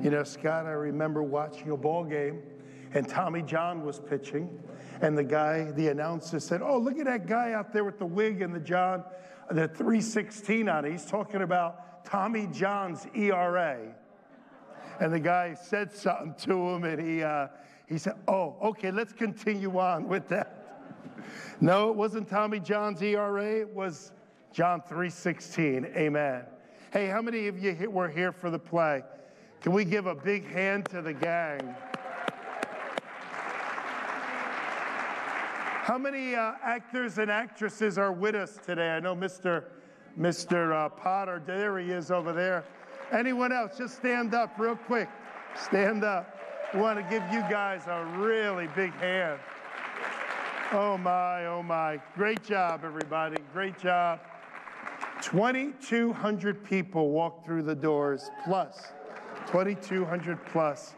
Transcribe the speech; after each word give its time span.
You 0.00 0.10
know, 0.10 0.22
Scott, 0.22 0.66
I 0.66 0.70
remember 0.70 1.24
watching 1.24 1.72
a 1.72 1.76
ball 1.76 2.04
game 2.04 2.40
and 2.94 3.08
Tommy 3.08 3.42
John 3.42 3.84
was 3.84 3.98
pitching. 3.98 4.48
And 5.00 5.18
the 5.18 5.24
guy, 5.24 5.72
the 5.72 5.88
announcer 5.88 6.38
said, 6.38 6.62
Oh, 6.62 6.78
look 6.78 6.98
at 6.98 7.06
that 7.06 7.26
guy 7.26 7.52
out 7.52 7.72
there 7.72 7.82
with 7.82 7.98
the 7.98 8.06
wig 8.06 8.40
and 8.40 8.54
the 8.54 8.60
John, 8.60 9.02
the 9.50 9.66
316 9.66 10.68
on 10.68 10.84
it. 10.84 10.92
He's 10.92 11.04
talking 11.04 11.42
about 11.42 12.04
Tommy 12.04 12.46
John's 12.52 13.08
ERA. 13.12 13.92
And 15.00 15.12
the 15.12 15.18
guy 15.18 15.54
said 15.54 15.92
something 15.92 16.34
to 16.44 16.68
him 16.68 16.84
and 16.84 17.00
he, 17.00 17.24
uh, 17.24 17.48
he 17.88 17.98
said, 17.98 18.14
Oh, 18.28 18.54
okay, 18.62 18.92
let's 18.92 19.12
continue 19.12 19.78
on 19.80 20.06
with 20.06 20.28
that. 20.28 20.54
No, 21.60 21.90
it 21.90 21.96
wasn't 21.96 22.28
Tommy 22.28 22.60
John's 22.60 23.02
ERA, 23.02 23.60
it 23.62 23.74
was 23.74 24.12
John 24.52 24.80
316. 24.80 25.86
Amen. 25.96 26.44
Hey, 26.92 27.08
how 27.08 27.20
many 27.20 27.48
of 27.48 27.58
you 27.58 27.90
were 27.90 28.08
here 28.08 28.30
for 28.30 28.48
the 28.48 28.60
play? 28.60 29.02
Can 29.60 29.72
we 29.72 29.84
give 29.84 30.06
a 30.06 30.14
big 30.14 30.46
hand 30.46 30.86
to 30.90 31.02
the 31.02 31.12
gang? 31.12 31.74
How 35.82 35.98
many 35.98 36.36
uh, 36.36 36.52
actors 36.62 37.18
and 37.18 37.30
actresses 37.30 37.98
are 37.98 38.12
with 38.12 38.36
us 38.36 38.58
today? 38.64 38.90
I 38.90 39.00
know 39.00 39.16
Mr. 39.16 39.64
Mr. 40.18 40.72
Uh, 40.72 40.88
Potter, 40.90 41.42
there 41.44 41.78
he 41.78 41.90
is 41.90 42.10
over 42.10 42.32
there. 42.32 42.64
Anyone 43.10 43.52
else? 43.52 43.78
Just 43.78 43.96
stand 43.96 44.34
up 44.34 44.52
real 44.58 44.76
quick. 44.76 45.08
Stand 45.56 46.04
up. 46.04 46.38
We 46.72 46.80
want 46.80 46.98
to 46.98 47.02
give 47.04 47.22
you 47.32 47.40
guys 47.50 47.82
a 47.86 48.04
really 48.18 48.68
big 48.76 48.92
hand. 48.94 49.40
Oh 50.72 50.98
my, 50.98 51.46
oh 51.46 51.62
my. 51.62 51.98
Great 52.14 52.44
job, 52.44 52.82
everybody. 52.84 53.38
Great 53.52 53.78
job. 53.78 54.20
2,200 55.22 56.62
people 56.62 57.10
walked 57.10 57.46
through 57.46 57.62
the 57.62 57.74
doors, 57.74 58.30
plus 58.44 58.92
2,200 59.50 60.44
plus. 60.46 60.94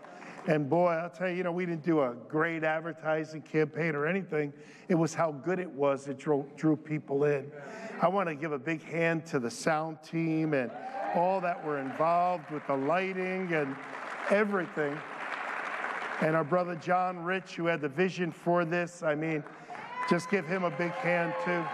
And 0.46 0.68
boy, 0.68 0.88
I'll 0.88 1.10
tell 1.10 1.28
you, 1.28 1.36
you 1.36 1.42
know, 1.44 1.52
we 1.52 1.66
didn't 1.66 1.84
do 1.84 2.00
a 2.00 2.14
great 2.28 2.64
advertising 2.64 3.42
campaign 3.42 3.94
or 3.94 4.06
anything. 4.06 4.52
It 4.88 4.96
was 4.96 5.14
how 5.14 5.32
good 5.32 5.60
it 5.60 5.70
was 5.70 6.06
that 6.06 6.18
drew, 6.18 6.44
drew 6.56 6.76
people 6.76 7.24
in. 7.24 7.50
I 8.02 8.08
want 8.08 8.28
to 8.28 8.34
give 8.34 8.50
a 8.52 8.58
big 8.58 8.82
hand 8.82 9.24
to 9.26 9.38
the 9.38 9.50
sound 9.50 10.02
team 10.02 10.54
and 10.54 10.70
all 11.14 11.40
that 11.42 11.64
were 11.64 11.78
involved 11.78 12.50
with 12.50 12.66
the 12.66 12.76
lighting 12.76 13.52
and 13.52 13.76
everything. 14.30 14.98
And 16.20 16.34
our 16.34 16.44
brother 16.44 16.74
John 16.74 17.18
Rich, 17.18 17.54
who 17.54 17.66
had 17.66 17.80
the 17.80 17.88
vision 17.88 18.32
for 18.32 18.64
this, 18.64 19.02
I 19.02 19.14
mean, 19.14 19.44
just 20.08 20.28
give 20.28 20.46
him 20.46 20.64
a 20.64 20.70
big 20.70 20.92
hand 20.92 21.34
too. 21.44 21.64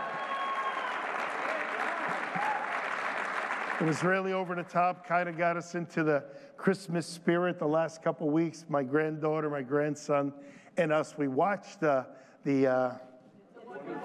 It 3.78 3.86
was 3.86 4.02
really 4.02 4.32
over 4.32 4.54
the 4.54 4.62
top, 4.62 5.06
kind 5.06 5.28
of 5.28 5.36
got 5.36 5.56
us 5.56 5.74
into 5.74 6.02
the 6.02 6.24
Christmas 6.56 7.06
spirit 7.06 7.58
the 7.58 7.66
last 7.66 8.02
couple 8.02 8.28
weeks. 8.30 8.64
My 8.68 8.82
granddaughter, 8.82 9.50
my 9.50 9.62
grandson, 9.62 10.32
and 10.76 10.92
us, 10.92 11.16
we 11.16 11.28
watched 11.28 11.82
uh, 11.82 12.04
the. 12.44 12.66
Uh, 12.66 12.94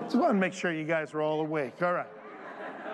just 0.03 0.15
want 0.15 0.29
to 0.29 0.33
make 0.33 0.53
sure 0.53 0.71
you 0.71 0.83
guys 0.83 1.13
are 1.13 1.21
all 1.21 1.41
awake. 1.41 1.81
All 1.81 1.93
right. 1.93 2.07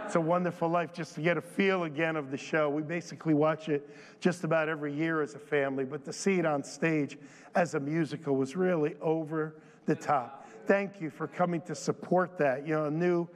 It's 0.05 0.15
a 0.15 0.21
wonderful 0.21 0.69
life 0.69 0.93
just 0.93 1.15
to 1.15 1.21
get 1.21 1.35
a 1.35 1.41
feel 1.41 1.83
again 1.83 2.15
of 2.15 2.31
the 2.31 2.37
show. 2.37 2.69
We 2.69 2.81
basically 2.81 3.33
watch 3.33 3.67
it 3.67 3.89
just 4.21 4.45
about 4.45 4.69
every 4.69 4.93
year 4.93 5.21
as 5.21 5.35
a 5.35 5.39
family, 5.39 5.83
but 5.83 6.05
to 6.05 6.13
see 6.13 6.39
it 6.39 6.45
on 6.45 6.63
stage 6.63 7.17
as 7.55 7.73
a 7.73 7.79
musical 7.79 8.37
was 8.37 8.55
really 8.55 8.95
over 9.01 9.55
the 9.85 9.95
top. 9.95 10.47
Thank 10.65 11.01
you 11.01 11.09
for 11.09 11.27
coming 11.27 11.59
to 11.63 11.75
support 11.75 12.37
that. 12.37 12.65
You 12.65 12.75
know, 12.75 12.85
a 12.85 12.91
new 12.91 13.27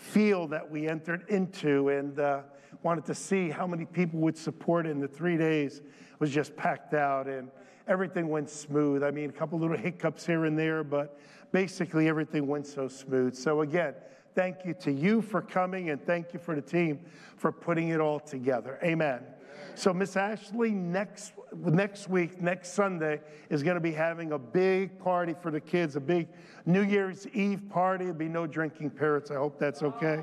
field 0.00 0.50
that 0.50 0.68
we 0.68 0.88
entered 0.88 1.26
into, 1.28 1.90
and 1.90 2.18
uh, 2.18 2.40
wanted 2.86 3.04
to 3.04 3.16
see 3.16 3.50
how 3.50 3.66
many 3.66 3.84
people 3.84 4.20
would 4.20 4.38
support 4.38 4.86
it. 4.86 4.90
And 4.90 5.02
the 5.02 5.08
three 5.08 5.36
days 5.36 5.82
was 6.20 6.30
just 6.30 6.56
packed 6.56 6.94
out, 6.94 7.26
and 7.26 7.50
everything 7.88 8.28
went 8.28 8.48
smooth. 8.48 9.02
I 9.02 9.10
mean, 9.10 9.28
a 9.28 9.32
couple 9.32 9.58
little 9.58 9.76
hiccups 9.76 10.24
here 10.24 10.44
and 10.44 10.56
there, 10.56 10.84
but 10.84 11.18
basically 11.50 12.08
everything 12.08 12.46
went 12.46 12.64
so 12.64 12.86
smooth. 12.86 13.34
So, 13.34 13.62
again, 13.62 13.94
thank 14.36 14.64
you 14.64 14.72
to 14.74 14.92
you 14.92 15.20
for 15.20 15.42
coming, 15.42 15.90
and 15.90 16.00
thank 16.06 16.32
you 16.32 16.38
for 16.38 16.54
the 16.54 16.62
team 16.62 17.00
for 17.36 17.50
putting 17.50 17.88
it 17.88 17.98
all 18.00 18.20
together. 18.20 18.78
Amen. 18.84 19.20
So, 19.74 19.92
Miss 19.92 20.16
Ashley, 20.16 20.70
next 20.70 21.32
next 21.56 22.08
week, 22.08 22.40
next 22.40 22.74
Sunday, 22.74 23.20
is 23.50 23.64
going 23.64 23.74
to 23.74 23.80
be 23.80 23.92
having 23.92 24.30
a 24.30 24.38
big 24.38 24.96
party 25.00 25.34
for 25.42 25.50
the 25.50 25.60
kids, 25.60 25.96
a 25.96 26.00
big 26.00 26.28
New 26.66 26.82
Year's 26.82 27.26
Eve 27.28 27.62
party. 27.68 28.04
There'll 28.04 28.18
be 28.18 28.28
no 28.28 28.46
drinking 28.46 28.90
parrots. 28.90 29.32
I 29.32 29.34
hope 29.34 29.58
that's 29.58 29.82
okay. 29.82 30.22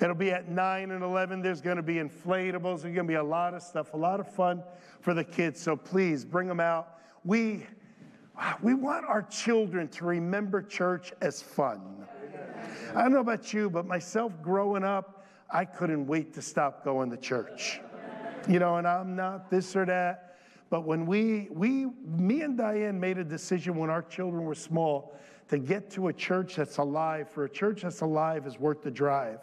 It'll 0.00 0.14
be 0.14 0.30
at 0.30 0.48
9 0.48 0.90
and 0.90 1.02
11. 1.02 1.42
There's 1.42 1.60
going 1.60 1.76
to 1.76 1.82
be 1.82 1.94
inflatables. 1.94 2.82
There's 2.82 2.94
going 2.94 2.96
to 2.96 3.04
be 3.04 3.14
a 3.14 3.22
lot 3.22 3.54
of 3.54 3.62
stuff, 3.62 3.94
a 3.94 3.96
lot 3.96 4.20
of 4.20 4.28
fun 4.28 4.62
for 5.00 5.14
the 5.14 5.24
kids. 5.24 5.60
So 5.60 5.76
please 5.76 6.24
bring 6.24 6.48
them 6.48 6.60
out. 6.60 6.98
We, 7.24 7.66
we 8.62 8.74
want 8.74 9.06
our 9.06 9.22
children 9.22 9.88
to 9.88 10.04
remember 10.04 10.62
church 10.62 11.12
as 11.20 11.42
fun. 11.42 12.06
I 12.94 13.02
don't 13.02 13.12
know 13.12 13.20
about 13.20 13.52
you, 13.52 13.70
but 13.70 13.86
myself 13.86 14.32
growing 14.42 14.84
up, 14.84 15.24
I 15.50 15.64
couldn't 15.64 16.06
wait 16.06 16.32
to 16.34 16.42
stop 16.42 16.84
going 16.84 17.10
to 17.10 17.16
church. 17.16 17.80
You 18.48 18.58
know, 18.58 18.76
and 18.76 18.86
I'm 18.86 19.14
not 19.14 19.50
this 19.50 19.76
or 19.76 19.84
that. 19.86 20.36
But 20.70 20.86
when 20.86 21.04
we, 21.04 21.48
we, 21.50 21.86
me 22.06 22.40
and 22.40 22.56
Diane 22.56 22.98
made 22.98 23.18
a 23.18 23.24
decision 23.24 23.76
when 23.76 23.90
our 23.90 24.02
children 24.02 24.44
were 24.44 24.54
small 24.54 25.14
to 25.52 25.58
get 25.58 25.90
to 25.90 26.08
a 26.08 26.12
church 26.14 26.56
that's 26.56 26.78
alive. 26.78 27.28
For 27.28 27.44
a 27.44 27.48
church 27.48 27.82
that's 27.82 28.00
alive 28.00 28.46
is 28.46 28.58
worth 28.58 28.80
the 28.80 28.90
drive. 28.90 29.38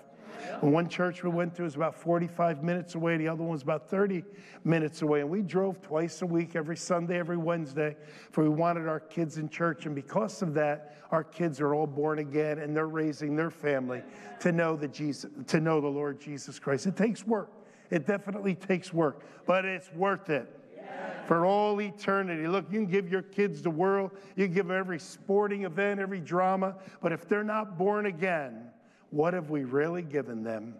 And 0.60 0.74
one 0.74 0.90
church 0.90 1.24
we 1.24 1.30
went 1.30 1.54
to 1.58 1.62
was 1.62 1.76
about 1.76 1.94
45 1.94 2.64
minutes 2.64 2.96
away. 2.96 3.18
The 3.18 3.28
other 3.28 3.44
one 3.44 3.52
was 3.52 3.62
about 3.62 3.92
30 3.92 4.24
minutes 4.64 5.04
away. 5.04 5.22
And 5.22 5.30
we 5.30 5.44
drove 5.44 5.84
twice 5.84 6.24
a 6.24 6.26
week, 6.26 6.56
every 6.56 6.78
Sunday, 6.78 7.20
every 7.20 7.38
Wednesday, 7.38 7.96
for 8.32 8.44
we 8.44 8.50
wanted 8.50 8.88
our 8.88 9.00
kids 9.00 9.38
in 9.38 9.50
church. 9.50 9.86
And 9.86 9.94
because 9.94 10.42
of 10.42 10.56
that, 10.56 10.96
our 11.12 11.24
kids 11.24 11.62
are 11.62 11.76
all 11.76 11.86
born 11.86 12.18
again 12.18 12.58
and 12.58 12.76
they're 12.76 12.88
raising 12.88 13.36
their 13.36 13.52
family 13.52 14.02
to 14.40 14.52
know 14.52 14.76
the 14.76 14.88
Jesus, 14.88 15.30
to 15.46 15.60
know 15.60 15.80
the 15.80 15.88
Lord 15.88 16.20
Jesus 16.20 16.58
Christ. 16.58 16.88
It 16.88 16.98
takes 16.98 17.28
work. 17.28 17.52
It 17.92 18.08
definitely 18.08 18.56
takes 18.56 18.92
work, 18.92 19.22
but 19.46 19.64
it's 19.64 19.94
worth 19.94 20.32
it 20.32 20.59
for 21.30 21.46
all 21.46 21.80
eternity. 21.80 22.48
Look, 22.48 22.66
you 22.72 22.80
can 22.80 22.88
give 22.88 23.08
your 23.08 23.22
kids 23.22 23.62
the 23.62 23.70
world, 23.70 24.10
you 24.36 24.48
can 24.48 24.56
give 24.56 24.68
them 24.68 24.76
every 24.76 24.98
sporting 24.98 25.64
event, 25.64 26.00
every 26.00 26.20
drama, 26.20 26.76
but 27.04 27.12
if 27.12 27.30
they're 27.30 27.44
not 27.44 27.78
born 27.78 28.08
again, 28.08 28.72
what 29.12 29.36
have 29.36 29.52
we 29.52 29.64
really 29.64 30.02
given 30.02 30.44
them? 30.44 30.74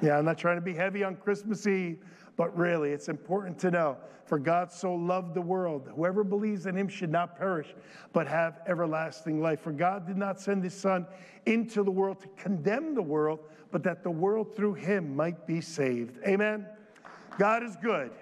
Yeah, 0.00 0.16
I'm 0.16 0.24
not 0.24 0.38
trying 0.38 0.56
to 0.56 0.62
be 0.62 0.72
heavy 0.72 1.04
on 1.04 1.16
Christmas 1.16 1.66
Eve, 1.66 1.98
but 2.38 2.56
really, 2.56 2.92
it's 2.92 3.10
important 3.10 3.58
to 3.58 3.70
know 3.70 3.98
for 4.24 4.38
God 4.38 4.72
so 4.72 4.94
loved 4.94 5.34
the 5.34 5.42
world, 5.42 5.90
whoever 5.94 6.24
believes 6.24 6.64
in 6.64 6.74
him 6.74 6.88
should 6.88 7.10
not 7.10 7.36
perish, 7.36 7.74
but 8.14 8.26
have 8.26 8.60
everlasting 8.66 9.42
life. 9.42 9.60
For 9.60 9.72
God 9.72 10.06
did 10.06 10.16
not 10.16 10.40
send 10.40 10.64
his 10.64 10.72
Son 10.72 11.06
into 11.44 11.82
the 11.82 11.90
world 11.90 12.20
to 12.20 12.28
condemn 12.42 12.94
the 12.94 13.02
world, 13.02 13.40
but 13.70 13.82
that 13.82 14.02
the 14.02 14.10
world 14.10 14.56
through 14.56 14.74
him 14.74 15.14
might 15.14 15.46
be 15.46 15.60
saved. 15.60 16.16
Amen. 16.26 16.64
God 17.38 17.62
is 17.62 17.76
good 17.76 18.12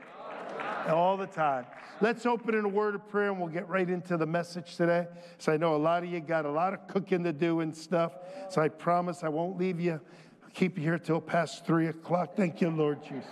all 0.88 1.16
the 1.16 1.26
time. 1.26 1.66
Let's 2.00 2.26
open 2.26 2.54
in 2.54 2.64
a 2.64 2.68
word 2.68 2.94
of 2.94 3.08
prayer 3.08 3.30
and 3.30 3.38
we'll 3.38 3.48
get 3.48 3.68
right 3.68 3.88
into 3.88 4.16
the 4.16 4.26
message 4.26 4.76
today. 4.76 5.06
So 5.38 5.52
I 5.52 5.56
know 5.56 5.74
a 5.74 5.78
lot 5.78 6.02
of 6.02 6.10
you 6.10 6.20
got 6.20 6.44
a 6.44 6.50
lot 6.50 6.74
of 6.74 6.86
cooking 6.88 7.24
to 7.24 7.32
do 7.32 7.60
and 7.60 7.74
stuff. 7.74 8.12
So 8.50 8.60
I 8.60 8.68
promise 8.68 9.24
I 9.24 9.28
won't 9.28 9.58
leave 9.58 9.80
you, 9.80 9.92
I'll 9.92 10.50
keep 10.52 10.76
you 10.76 10.84
here 10.84 10.98
till 10.98 11.20
past 11.20 11.64
three 11.64 11.88
o'clock. 11.88 12.36
Thank 12.36 12.60
you, 12.60 12.70
Lord 12.70 13.02
Jesus. 13.02 13.30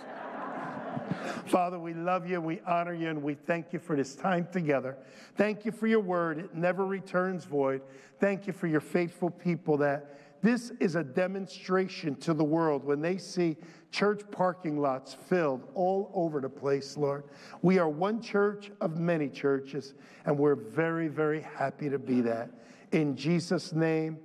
Father, 1.45 1.77
we 1.77 1.93
love 1.93 2.27
you, 2.27 2.41
we 2.41 2.59
honor 2.61 2.93
you, 2.93 3.09
and 3.09 3.21
we 3.21 3.35
thank 3.35 3.71
you 3.71 3.79
for 3.79 3.95
this 3.95 4.15
time 4.15 4.47
together. 4.51 4.97
Thank 5.35 5.65
you 5.65 5.71
for 5.71 5.87
your 5.87 5.99
word. 5.99 6.39
It 6.39 6.55
never 6.55 6.85
returns 6.85 7.45
void. 7.45 7.81
Thank 8.19 8.47
you 8.47 8.53
for 8.53 8.67
your 8.67 8.79
faithful 8.79 9.29
people 9.29 9.77
that 9.77 10.34
this 10.45 10.71
is 10.79 10.95
a 10.95 11.03
demonstration 11.03 12.15
to 12.17 12.33
the 12.33 12.43
world 12.43 12.83
when 12.83 13.01
they 13.01 13.17
see 13.17 13.57
church 13.91 14.21
parking 14.31 14.79
lots 14.79 15.13
filled 15.13 15.67
all 15.73 16.11
over 16.13 16.39
the 16.39 16.49
place, 16.49 16.97
Lord. 16.97 17.23
We 17.61 17.79
are 17.79 17.89
one 17.89 18.21
church 18.21 18.69
of 18.81 18.99
many 18.99 19.29
churches, 19.29 19.93
and 20.25 20.37
we're 20.37 20.55
very, 20.55 21.07
very 21.07 21.41
happy 21.41 21.89
to 21.89 21.97
be 21.97 22.21
that. 22.21 22.51
In 22.91 23.15
Jesus' 23.15 23.73
name, 23.73 24.17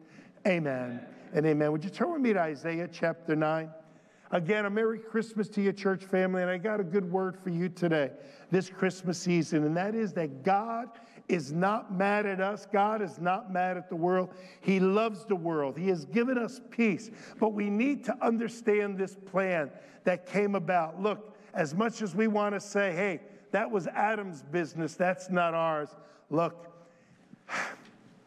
amen 0.46 1.00
and 1.32 1.46
amen. 1.46 1.72
Would 1.72 1.84
you 1.84 1.90
turn 1.90 2.12
with 2.12 2.20
me 2.20 2.32
to 2.32 2.40
Isaiah 2.40 2.88
chapter 2.92 3.36
9? 3.36 3.70
Again, 4.32 4.66
a 4.66 4.70
Merry 4.70 4.98
Christmas 4.98 5.48
to 5.48 5.62
your 5.62 5.72
church 5.72 6.04
family, 6.04 6.42
and 6.42 6.50
I 6.50 6.58
got 6.58 6.78
a 6.78 6.84
good 6.84 7.10
word 7.10 7.36
for 7.36 7.50
you 7.50 7.68
today, 7.68 8.10
this 8.50 8.68
Christmas 8.68 9.18
season, 9.18 9.64
and 9.64 9.76
that 9.76 9.94
is 9.94 10.12
that 10.12 10.44
God 10.44 10.88
is 11.28 11.52
not 11.52 11.92
mad 11.92 12.26
at 12.26 12.40
us. 12.40 12.66
God 12.72 13.02
is 13.02 13.18
not 13.18 13.52
mad 13.52 13.76
at 13.76 13.88
the 13.88 13.96
world. 13.96 14.30
He 14.60 14.80
loves 14.80 15.24
the 15.24 15.36
world. 15.36 15.78
He 15.78 15.88
has 15.88 16.04
given 16.04 16.38
us 16.38 16.60
peace. 16.70 17.10
But 17.38 17.52
we 17.52 17.70
need 17.70 18.04
to 18.04 18.16
understand 18.24 18.98
this 18.98 19.14
plan 19.14 19.70
that 20.04 20.26
came 20.26 20.54
about. 20.54 21.00
Look, 21.00 21.36
as 21.54 21.74
much 21.74 22.02
as 22.02 22.14
we 22.14 22.26
want 22.26 22.54
to 22.54 22.60
say, 22.60 22.92
hey, 22.92 23.20
that 23.52 23.70
was 23.70 23.86
Adam's 23.88 24.42
business, 24.42 24.94
that's 24.94 25.30
not 25.30 25.54
ours. 25.54 25.90
Look, 26.30 26.68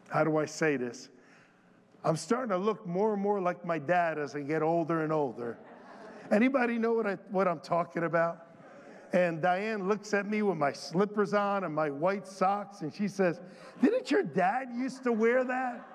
how 0.08 0.24
do 0.24 0.36
I 0.36 0.46
say 0.46 0.76
this? 0.76 1.08
I'm 2.04 2.16
starting 2.16 2.50
to 2.50 2.58
look 2.58 2.86
more 2.86 3.14
and 3.14 3.22
more 3.22 3.40
like 3.40 3.64
my 3.64 3.78
dad 3.78 4.18
as 4.18 4.36
I 4.36 4.40
get 4.40 4.62
older 4.62 5.02
and 5.02 5.12
older. 5.12 5.58
Anybody 6.30 6.78
know 6.78 6.92
what, 6.92 7.06
I, 7.06 7.14
what 7.30 7.48
I'm 7.48 7.60
talking 7.60 8.04
about? 8.04 8.43
And 9.14 9.40
Diane 9.40 9.86
looks 9.86 10.12
at 10.12 10.26
me 10.26 10.42
with 10.42 10.58
my 10.58 10.72
slippers 10.72 11.34
on 11.34 11.62
and 11.62 11.72
my 11.72 11.88
white 11.88 12.26
socks, 12.26 12.80
and 12.80 12.92
she 12.92 13.06
says, 13.06 13.40
Didn't 13.80 14.10
your 14.10 14.24
dad 14.24 14.70
used 14.74 15.04
to 15.04 15.12
wear 15.12 15.44
that? 15.44 15.86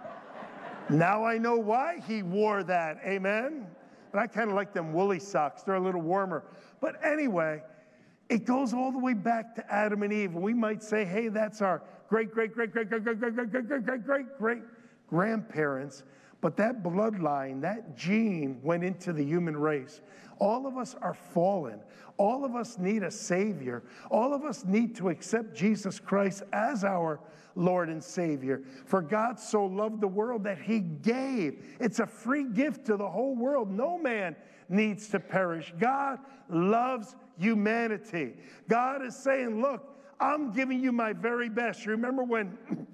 now 0.90 1.26
I 1.26 1.38
know 1.38 1.58
why 1.58 2.02
he 2.08 2.24
wore 2.24 2.64
that. 2.64 3.02
Amen. 3.06 3.68
But 4.14 4.22
I 4.22 4.28
kind 4.28 4.50
of 4.50 4.56
like 4.56 4.74
them 4.74 4.94
woolly 4.94 5.20
socks, 5.20 5.64
they're 5.64 5.76
a 5.76 5.82
little 5.82 6.02
warmer. 6.02 6.46
But 6.80 6.96
anyway, 7.04 7.62
it 8.30 8.46
goes 8.46 8.74
all 8.74 8.94
the 8.94 8.98
way 8.98 9.16
back 9.16 9.54
to 9.56 9.70
Adam 9.74 10.02
and 10.04 10.14
Eve. 10.14 10.34
We 10.34 10.54
might 10.54 10.82
say, 10.82 11.04
hey, 11.04 11.28
that's 11.28 11.62
our 11.62 11.84
great, 12.08 12.32
great, 12.32 12.54
great, 12.54 12.72
great, 12.72 12.88
great, 12.88 13.04
great, 13.04 13.20
great, 13.20 13.36
great, 13.36 13.52
great, 13.52 13.86
great, 13.86 14.06
great, 14.06 14.38
great 14.38 14.64
grandparents. 15.10 16.04
But 16.42 16.56
that 16.58 16.84
bloodline, 16.84 17.62
that 17.62 17.98
gene 17.98 18.60
went 18.64 18.84
into 18.84 19.12
the 19.12 19.24
human 19.24 19.58
race. 19.58 20.02
All 20.40 20.66
of 20.66 20.78
us 20.78 20.96
are 21.02 21.14
fallen. 21.14 21.82
All 22.18 22.46
of 22.46 22.56
us 22.56 22.78
need 22.78 23.04
a 23.04 23.12
Savior. 23.12 23.84
All 24.10 24.34
of 24.34 24.44
us 24.44 24.64
need 24.66 24.96
to 24.96 25.10
accept 25.10 25.54
Jesus 25.54 26.00
Christ 26.00 26.44
as 26.54 26.84
our 26.84 27.20
Lord 27.56 27.90
and 27.90 28.02
Savior. 28.02 28.64
For 28.86 29.02
God 29.02 29.40
so 29.40 29.66
loved 29.66 30.00
the 30.00 30.08
world 30.08 30.44
that 30.46 30.62
He 30.62 30.80
gave. 30.80 31.64
It's 31.80 32.00
a 32.00 32.08
free 32.08 32.46
gift 32.46 32.86
to 32.86 32.96
the 32.96 33.08
whole 33.08 33.36
world. 33.36 33.70
No 33.70 33.98
man 33.98 34.36
needs 34.70 35.10
to 35.10 35.20
perish. 35.20 35.74
God 35.78 36.20
loves 36.50 37.16
humanity. 37.38 38.34
God 38.70 39.04
is 39.04 39.16
saying, 39.16 39.62
Look, 39.62 39.98
I'm 40.20 40.52
giving 40.52 40.82
you 40.82 40.92
my 40.92 41.14
very 41.14 41.50
best. 41.50 41.86
You 41.86 41.92
remember 41.92 42.24
when 42.24 42.58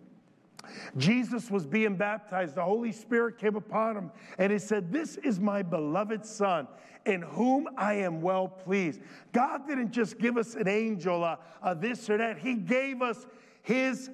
Jesus 0.98 1.50
was 1.50 1.66
being 1.66 1.96
baptized, 1.96 2.56
the 2.56 2.64
Holy 2.64 2.92
Spirit 2.92 3.38
came 3.38 3.56
upon 3.56 3.98
him, 3.98 4.12
and 4.38 4.52
he 4.52 4.60
said, 4.60 4.92
This 4.92 5.18
is 5.18 5.40
my 5.40 5.62
beloved 5.62 6.26
Son, 6.26 6.68
in 7.06 7.22
whom 7.22 7.70
I 7.78 7.96
am 7.96 8.22
well 8.22 8.48
pleased. 8.48 9.02
God 9.32 9.68
didn't 9.68 9.92
just 9.92 10.18
give 10.18 10.38
us 10.38 10.56
an 10.56 10.68
angel, 10.68 11.24
a, 11.24 11.40
a 11.62 11.76
this 11.76 12.10
or 12.10 12.18
that, 12.18 12.38
He 12.38 12.56
gave 12.56 13.02
us 13.02 13.26
His, 13.62 14.10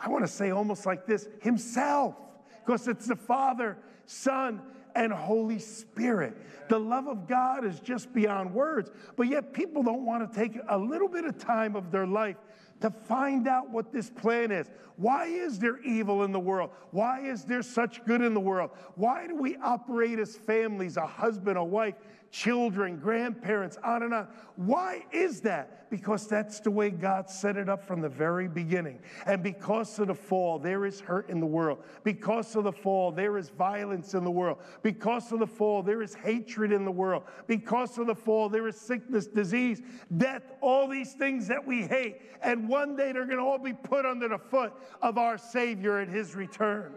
I 0.00 0.08
want 0.08 0.24
to 0.24 0.30
say 0.30 0.50
almost 0.50 0.86
like 0.86 1.06
this, 1.06 1.28
Himself, 1.40 2.16
because 2.64 2.88
it's 2.88 3.06
the 3.06 3.16
Father, 3.16 3.78
Son, 4.06 4.60
and 4.94 5.12
Holy 5.12 5.58
Spirit. 5.58 6.36
The 6.68 6.78
love 6.78 7.08
of 7.08 7.28
God 7.28 7.64
is 7.64 7.80
just 7.80 8.12
beyond 8.12 8.52
words, 8.54 8.90
but 9.16 9.28
yet 9.28 9.52
people 9.52 9.82
don't 9.82 10.04
want 10.04 10.30
to 10.30 10.38
take 10.38 10.58
a 10.68 10.78
little 10.78 11.08
bit 11.08 11.24
of 11.24 11.38
time 11.38 11.76
of 11.76 11.90
their 11.90 12.06
life 12.06 12.36
to 12.80 12.90
find 12.90 13.48
out 13.48 13.70
what 13.70 13.92
this 13.92 14.10
plan 14.10 14.50
is. 14.50 14.70
Why 14.96 15.26
is 15.26 15.58
there 15.58 15.80
evil 15.82 16.22
in 16.22 16.32
the 16.32 16.40
world? 16.40 16.70
Why 16.90 17.20
is 17.20 17.44
there 17.44 17.62
such 17.62 18.04
good 18.04 18.22
in 18.22 18.34
the 18.34 18.40
world? 18.40 18.70
Why 18.94 19.26
do 19.26 19.34
we 19.36 19.56
operate 19.56 20.18
as 20.18 20.36
families, 20.36 20.96
a 20.96 21.06
husband, 21.06 21.58
a 21.58 21.64
wife, 21.64 21.94
children, 22.34 22.96
grandparents, 22.96 23.78
on 23.84 24.02
and 24.02 24.12
on. 24.12 24.26
Why 24.56 25.04
is 25.12 25.40
that? 25.42 25.88
Because 25.88 26.26
that's 26.26 26.58
the 26.58 26.70
way 26.70 26.90
God 26.90 27.30
set 27.30 27.56
it 27.56 27.68
up 27.68 27.86
from 27.86 28.00
the 28.00 28.08
very 28.08 28.48
beginning. 28.48 28.98
And 29.24 29.40
because 29.40 30.00
of 30.00 30.08
the 30.08 30.16
fall, 30.16 30.58
there 30.58 30.84
is 30.84 30.98
hurt 30.98 31.30
in 31.30 31.38
the 31.38 31.46
world. 31.46 31.84
Because 32.02 32.56
of 32.56 32.64
the 32.64 32.72
fall, 32.72 33.12
there 33.12 33.38
is 33.38 33.50
violence 33.50 34.14
in 34.14 34.24
the 34.24 34.32
world. 34.32 34.58
Because 34.82 35.30
of 35.30 35.38
the 35.38 35.46
fall, 35.46 35.80
there 35.84 36.02
is 36.02 36.14
hatred 36.14 36.72
in 36.72 36.84
the 36.84 36.90
world. 36.90 37.22
Because 37.46 37.98
of 37.98 38.08
the 38.08 38.16
fall, 38.16 38.48
there 38.48 38.66
is 38.66 38.76
sickness, 38.76 39.28
disease, 39.28 39.80
death, 40.16 40.42
all 40.60 40.88
these 40.88 41.12
things 41.12 41.46
that 41.46 41.64
we 41.64 41.82
hate. 41.82 42.20
And 42.42 42.68
one 42.68 42.96
day 42.96 43.12
they're 43.12 43.26
going 43.26 43.38
to 43.38 43.44
all 43.44 43.58
be 43.58 43.74
put 43.74 44.04
under 44.04 44.26
the 44.26 44.38
foot 44.38 44.72
of 45.00 45.18
our 45.18 45.38
Savior 45.38 46.00
at 46.00 46.08
his 46.08 46.34
return. 46.34 46.94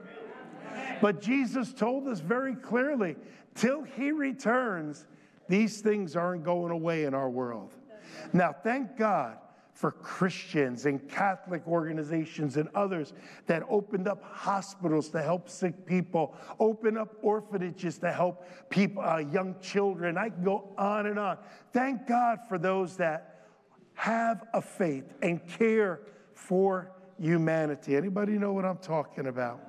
But 0.99 1.21
Jesus 1.21 1.73
told 1.73 2.07
us 2.07 2.21
very 2.21 2.55
clearly 2.55 3.17
till 3.53 3.83
he 3.83 4.11
returns, 4.11 5.05
these 5.47 5.81
things 5.81 6.15
aren't 6.15 6.43
going 6.43 6.71
away 6.71 7.05
in 7.05 7.13
our 7.13 7.29
world. 7.29 7.73
Now, 8.33 8.53
thank 8.63 8.97
God 8.97 9.37
for 9.77 9.91
Christians 9.91 10.87
and 10.87 11.07
Catholic 11.07 11.61
organizations 11.67 12.57
and 12.57 12.67
others 12.73 13.13
that 13.45 13.61
opened 13.69 14.07
up 14.07 14.23
hospitals 14.23 15.09
to 15.09 15.21
help 15.21 15.47
sick 15.49 15.85
people, 15.85 16.35
open 16.59 16.97
up 16.97 17.15
orphanages 17.21 17.99
to 17.99 18.11
help 18.11 18.43
people, 18.71 19.03
uh, 19.03 19.19
young 19.19 19.55
children. 19.61 20.17
I 20.17 20.29
can 20.29 20.43
go 20.43 20.73
on 20.79 21.05
and 21.05 21.19
on. 21.19 21.37
Thank 21.73 22.07
God 22.07 22.39
for 22.49 22.57
those 22.57 22.97
that 22.97 23.49
have 23.93 24.43
a 24.53 24.61
faith 24.63 25.13
and 25.21 25.47
care 25.47 26.01
for 26.33 26.91
humanity. 27.19 27.95
Anybody 27.95 28.33
know 28.33 28.53
what 28.53 28.65
I'm 28.65 28.77
talking 28.77 29.27
about? 29.27 29.66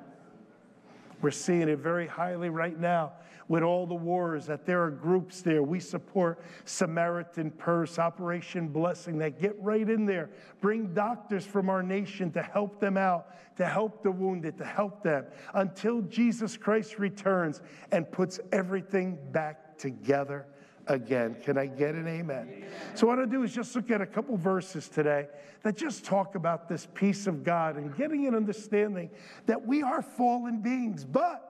We're 1.21 1.31
seeing 1.31 1.69
it 1.69 1.79
very 1.79 2.07
highly 2.07 2.49
right 2.49 2.79
now 2.79 3.13
with 3.49 3.63
all 3.63 3.87
the 3.87 3.95
wars, 3.95 4.47
that 4.47 4.67
there 4.67 4.83
are 4.85 4.91
groups 4.91 5.41
there. 5.41 5.63
We 5.63 5.81
support 5.81 6.39
Samaritan 6.67 7.51
Purse, 7.51 7.99
Operation 7.99 8.69
Blessing, 8.69 9.19
that 9.19 9.41
get 9.41 9.57
right 9.61 9.89
in 9.89 10.05
there, 10.05 10.31
bring 10.61 10.93
doctors 10.93 11.47
from 11.47 11.71
our 11.71 11.83
nation 11.83 12.31
to 12.33 12.43
help 12.43 12.79
them 12.79 12.99
out, 12.99 13.57
to 13.57 13.67
help 13.67 14.03
the 14.03 14.11
wounded, 14.11 14.59
to 14.59 14.65
help 14.67 15.03
them 15.03 15.25
until 15.55 16.03
Jesus 16.03 16.57
Christ 16.59 16.99
returns 16.99 17.63
and 17.91 18.11
puts 18.13 18.39
everything 18.53 19.19
back 19.33 19.79
together 19.79 20.47
again. 20.89 21.37
Can 21.43 21.57
I 21.57 21.67
get 21.67 21.95
an 21.95 22.09
amen? 22.09 22.49
amen? 22.53 22.71
So, 22.95 23.07
what 23.07 23.19
I 23.19 23.27
do 23.27 23.43
is 23.43 23.55
just 23.55 23.75
look 23.77 23.91
at 23.91 24.01
a 24.01 24.07
couple 24.07 24.37
verses 24.37 24.89
today 24.89 25.29
that 25.63 25.77
just 25.77 26.05
talk 26.05 26.35
about 26.35 26.69
this 26.69 26.89
peace 26.95 27.27
of 27.27 27.45
God 27.45 27.77
and 27.77 27.97
getting 27.97 28.27
an 28.27 28.35
understanding 28.35 29.11
that 29.47 29.65
we 29.65 29.83
are 29.83 30.03
fallen 30.03 30.61
beings, 30.61 31.05
but 31.05 31.49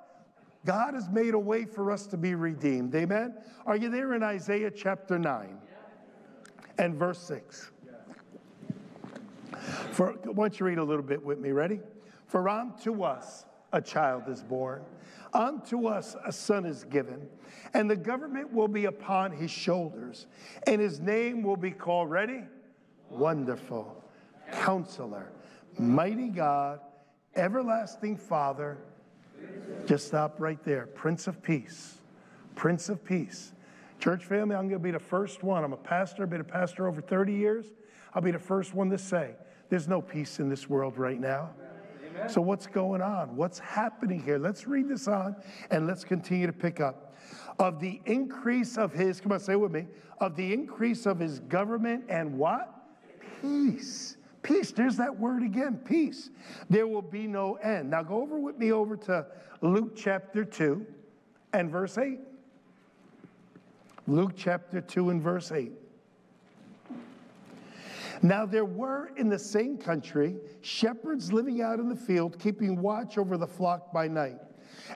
God 0.64 0.94
has 0.94 1.08
made 1.08 1.35
a 1.35 1.38
way 1.38 1.64
for 1.64 1.90
us 1.90 2.06
to 2.08 2.17
be 2.17 2.35
redeemed. 2.35 2.94
Amen? 2.94 3.35
Are 3.64 3.76
you 3.76 3.88
there 3.90 4.14
in 4.14 4.23
Isaiah 4.23 4.70
chapter 4.70 5.19
9 5.19 5.58
and 6.79 6.94
verse 6.94 7.20
6? 7.20 7.70
For, 9.93 10.12
why 10.25 10.49
don't 10.49 10.61
you 10.61 10.67
read 10.67 10.79
a 10.79 10.85
little 10.85 11.02
bit 11.02 11.25
with 11.25 11.38
me? 11.38 11.52
Ready? 11.52 11.81
For 12.26 12.49
unto 12.49 13.02
us 13.02 13.46
a 13.73 13.81
child 13.81 14.29
is 14.29 14.43
born, 14.43 14.82
unto 15.32 15.87
us 15.87 16.17
a 16.26 16.32
son 16.32 16.64
is 16.67 16.85
given, 16.85 17.29
and 17.75 17.91
the 17.91 17.97
government 17.97 18.53
will 18.53 18.69
be 18.69 18.87
upon 18.87 19.32
his 19.32 19.50
shoulders, 19.50 20.26
and 20.67 20.81
his 20.81 21.00
name 21.00 21.43
will 21.43 21.56
be 21.56 21.70
called, 21.70 22.11
ready? 22.11 22.43
Wonderful, 23.11 24.03
Counselor, 24.53 25.31
Mighty 25.79 26.29
God, 26.29 26.81
Everlasting 27.37 28.17
Father 28.17 28.79
just 29.87 30.06
stop 30.06 30.38
right 30.38 30.62
there. 30.65 30.87
Prince 30.87 31.26
of 31.26 31.43
Peace. 31.43 31.99
Prince 32.55 32.88
of 32.88 33.05
Peace. 33.05 33.53
Church 33.99 34.25
family, 34.25 34.55
I'm 34.55 34.69
going 34.69 34.81
to 34.81 34.85
be 34.85 34.91
the 34.91 34.99
first 34.99 35.43
one. 35.43 35.64
I'm 35.64 35.73
a 35.73 35.76
pastor. 35.76 36.23
I've 36.23 36.31
been 36.31 36.41
a 36.41 36.44
pastor 36.44 36.87
over 36.87 37.00
30 37.00 37.32
years. 37.32 37.67
I'll 38.14 38.23
be 38.23 38.31
the 38.31 38.38
first 38.38 38.75
one 38.75 38.91
to 38.91 38.99
say 38.99 39.33
there's 39.71 39.88
no 39.88 40.00
peace 40.00 40.40
in 40.40 40.49
this 40.49 40.69
world 40.69 40.99
right 40.99 41.19
now. 41.19 41.50
Amen. 42.16 42.28
So, 42.28 42.40
what's 42.40 42.66
going 42.66 43.02
on? 43.02 43.37
What's 43.37 43.59
happening 43.59 44.23
here? 44.23 44.38
Let's 44.38 44.66
read 44.66 44.88
this 44.88 45.09
on 45.09 45.37
and 45.71 45.87
let's 45.87 46.04
continue 46.04 46.47
to 46.47 46.52
pick 46.52 46.81
up. 46.81 47.14
Of 47.59 47.81
the 47.81 48.00
increase 48.07 48.79
of 48.79 48.93
his, 48.93 49.21
come 49.21 49.33
on, 49.33 49.41
say 49.41 49.57
with 49.57 49.73
me, 49.73 49.87
of 50.21 50.37
the 50.37 50.53
increase 50.53 51.07
of 51.07 51.19
his 51.19 51.41
government 51.41 52.05
and 52.09 52.38
what? 52.38 52.75
Peace 53.43 54.19
Peace, 54.43 54.71
there's 54.71 54.97
that 54.97 55.19
word 55.19 55.43
again, 55.43 55.77
peace. 55.85 56.31
There 56.71 56.87
will 56.87 57.03
be 57.03 57.27
no 57.27 57.55
end. 57.57 57.91
Now 57.91 58.03
go 58.03 58.23
over 58.23 58.38
with 58.38 58.57
me 58.57 58.73
over 58.73 58.97
to 58.97 59.27
Luke 59.61 59.95
chapter 59.97 60.45
2 60.45 60.87
and 61.53 61.71
verse 61.71 61.99
8. 61.99 62.21
Luke 64.07 64.33
chapter 64.37 64.81
2 64.81 65.11
and 65.11 65.21
verse 65.21 65.53
8. 65.53 65.73
Now 68.23 68.47
there 68.47 68.65
were 68.65 69.11
in 69.17 69.29
the 69.29 69.38
same 69.38 69.77
country 69.77 70.37
shepherds 70.62 71.33
living 71.33 71.61
out 71.61 71.79
in 71.79 71.88
the 71.88 71.97
field, 71.97 72.38
keeping 72.38 72.81
watch 72.81 73.19
over 73.19 73.37
the 73.37 73.47
flock 73.47 73.93
by 73.93 74.09
night. 74.09 74.38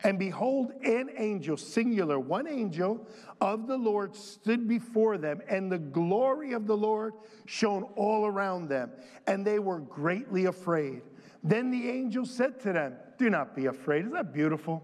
And 0.04 0.18
behold, 0.18 0.72
an 0.84 1.10
angel, 1.16 1.56
singular, 1.56 2.18
one 2.18 2.46
angel 2.46 3.06
of 3.40 3.66
the 3.66 3.76
Lord 3.76 4.14
stood 4.14 4.68
before 4.68 5.18
them, 5.18 5.40
and 5.48 5.70
the 5.70 5.78
glory 5.78 6.52
of 6.52 6.66
the 6.66 6.76
Lord 6.76 7.14
shone 7.46 7.84
all 7.96 8.26
around 8.26 8.68
them, 8.68 8.90
and 9.26 9.46
they 9.46 9.58
were 9.58 9.80
greatly 9.80 10.46
afraid. 10.46 11.02
Then 11.42 11.70
the 11.70 11.88
angel 11.90 12.24
said 12.24 12.60
to 12.60 12.72
them, 12.72 12.96
Do 13.18 13.30
not 13.30 13.56
be 13.56 13.66
afraid. 13.66 14.00
Isn't 14.00 14.12
that 14.12 14.32
beautiful? 14.32 14.82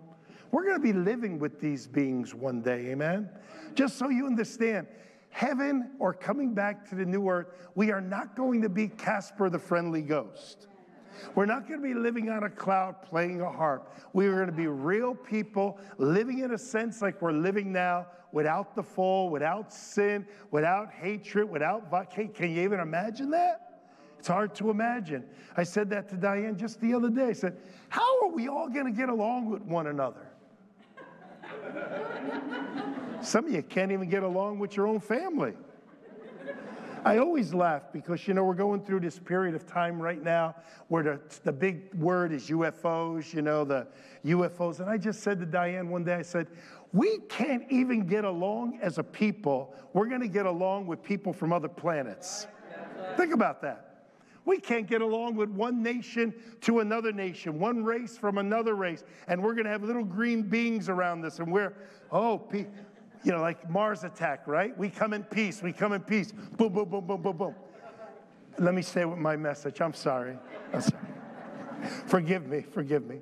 We're 0.50 0.64
going 0.64 0.76
to 0.76 0.82
be 0.82 0.92
living 0.92 1.38
with 1.38 1.60
these 1.60 1.86
beings 1.86 2.34
one 2.34 2.62
day, 2.62 2.86
amen? 2.86 3.28
Just 3.74 3.98
so 3.98 4.08
you 4.08 4.26
understand, 4.26 4.86
heaven 5.30 5.92
or 5.98 6.14
coming 6.14 6.54
back 6.54 6.88
to 6.88 6.94
the 6.94 7.04
new 7.04 7.28
earth, 7.28 7.48
we 7.74 7.92
are 7.92 8.00
not 8.00 8.34
going 8.34 8.62
to 8.62 8.68
be 8.68 8.88
Casper 8.88 9.50
the 9.50 9.58
friendly 9.58 10.02
ghost. 10.02 10.66
We're 11.34 11.46
not 11.46 11.68
going 11.68 11.80
to 11.80 11.86
be 11.86 11.94
living 11.94 12.30
on 12.30 12.44
a 12.44 12.50
cloud 12.50 13.02
playing 13.02 13.40
a 13.40 13.50
harp. 13.50 13.94
We 14.12 14.26
are 14.26 14.34
going 14.34 14.46
to 14.46 14.52
be 14.52 14.66
real 14.66 15.14
people 15.14 15.78
living 15.98 16.40
in 16.40 16.52
a 16.52 16.58
sense 16.58 17.02
like 17.02 17.20
we're 17.22 17.32
living 17.32 17.72
now 17.72 18.06
without 18.32 18.74
the 18.74 18.82
fall, 18.82 19.30
without 19.30 19.72
sin, 19.72 20.26
without 20.50 20.92
hatred, 20.92 21.48
without. 21.48 22.10
Can, 22.10 22.28
can 22.28 22.50
you 22.50 22.62
even 22.62 22.80
imagine 22.80 23.30
that? 23.30 23.68
It's 24.18 24.28
hard 24.28 24.54
to 24.56 24.70
imagine. 24.70 25.24
I 25.56 25.62
said 25.62 25.90
that 25.90 26.08
to 26.10 26.16
Diane 26.16 26.56
just 26.56 26.80
the 26.80 26.92
other 26.94 27.08
day. 27.08 27.26
I 27.26 27.32
said, 27.32 27.56
How 27.88 28.22
are 28.22 28.30
we 28.30 28.48
all 28.48 28.68
going 28.68 28.86
to 28.86 28.92
get 28.92 29.08
along 29.08 29.48
with 29.48 29.62
one 29.62 29.86
another? 29.86 30.26
Some 33.22 33.46
of 33.46 33.52
you 33.52 33.62
can't 33.62 33.92
even 33.92 34.08
get 34.08 34.22
along 34.22 34.58
with 34.58 34.76
your 34.76 34.86
own 34.86 35.00
family. 35.00 35.54
I 37.04 37.18
always 37.18 37.54
laugh 37.54 37.84
because, 37.92 38.26
you 38.26 38.34
know, 38.34 38.44
we're 38.44 38.54
going 38.54 38.84
through 38.84 39.00
this 39.00 39.18
period 39.18 39.54
of 39.54 39.66
time 39.66 40.00
right 40.00 40.22
now 40.22 40.54
where 40.88 41.02
the, 41.02 41.20
the 41.44 41.52
big 41.52 41.94
word 41.94 42.32
is 42.32 42.48
UFOs, 42.48 43.32
you 43.32 43.42
know, 43.42 43.64
the 43.64 43.86
UFOs. 44.24 44.80
And 44.80 44.88
I 44.88 44.96
just 44.96 45.22
said 45.22 45.38
to 45.40 45.46
Diane 45.46 45.88
one 45.88 46.04
day, 46.04 46.14
I 46.14 46.22
said, 46.22 46.48
we 46.92 47.18
can't 47.28 47.64
even 47.70 48.06
get 48.06 48.24
along 48.24 48.78
as 48.82 48.98
a 48.98 49.04
people. 49.04 49.74
We're 49.92 50.08
going 50.08 50.22
to 50.22 50.28
get 50.28 50.46
along 50.46 50.86
with 50.86 51.02
people 51.02 51.32
from 51.32 51.52
other 51.52 51.68
planets. 51.68 52.46
Think 53.16 53.34
about 53.34 53.60
that. 53.62 53.84
We 54.44 54.58
can't 54.58 54.86
get 54.86 55.02
along 55.02 55.36
with 55.36 55.50
one 55.50 55.82
nation 55.82 56.34
to 56.62 56.78
another 56.78 57.12
nation, 57.12 57.58
one 57.58 57.84
race 57.84 58.16
from 58.16 58.38
another 58.38 58.74
race, 58.74 59.04
and 59.26 59.42
we're 59.42 59.52
going 59.52 59.66
to 59.66 59.70
have 59.70 59.82
little 59.82 60.04
green 60.04 60.40
beings 60.40 60.88
around 60.88 61.22
us, 61.26 61.38
and 61.38 61.52
we're, 61.52 61.74
oh, 62.10 62.38
you 63.24 63.32
know, 63.32 63.40
like 63.40 63.68
Mars 63.68 64.04
attack, 64.04 64.46
right? 64.46 64.76
We 64.76 64.90
come 64.90 65.12
in 65.12 65.24
peace, 65.24 65.62
we 65.62 65.72
come 65.72 65.92
in 65.92 66.00
peace. 66.00 66.32
Boom, 66.32 66.72
boom, 66.72 66.88
boom, 66.88 67.06
boom, 67.06 67.22
boom, 67.22 67.36
boom. 67.36 67.54
Let 68.58 68.74
me 68.74 68.82
stay 68.82 69.04
with 69.04 69.18
my 69.18 69.36
message. 69.36 69.80
I'm 69.80 69.94
sorry. 69.94 70.36
I'm 70.72 70.80
sorry. 70.80 71.02
forgive 72.06 72.46
me, 72.46 72.62
forgive 72.62 73.06
me. 73.06 73.18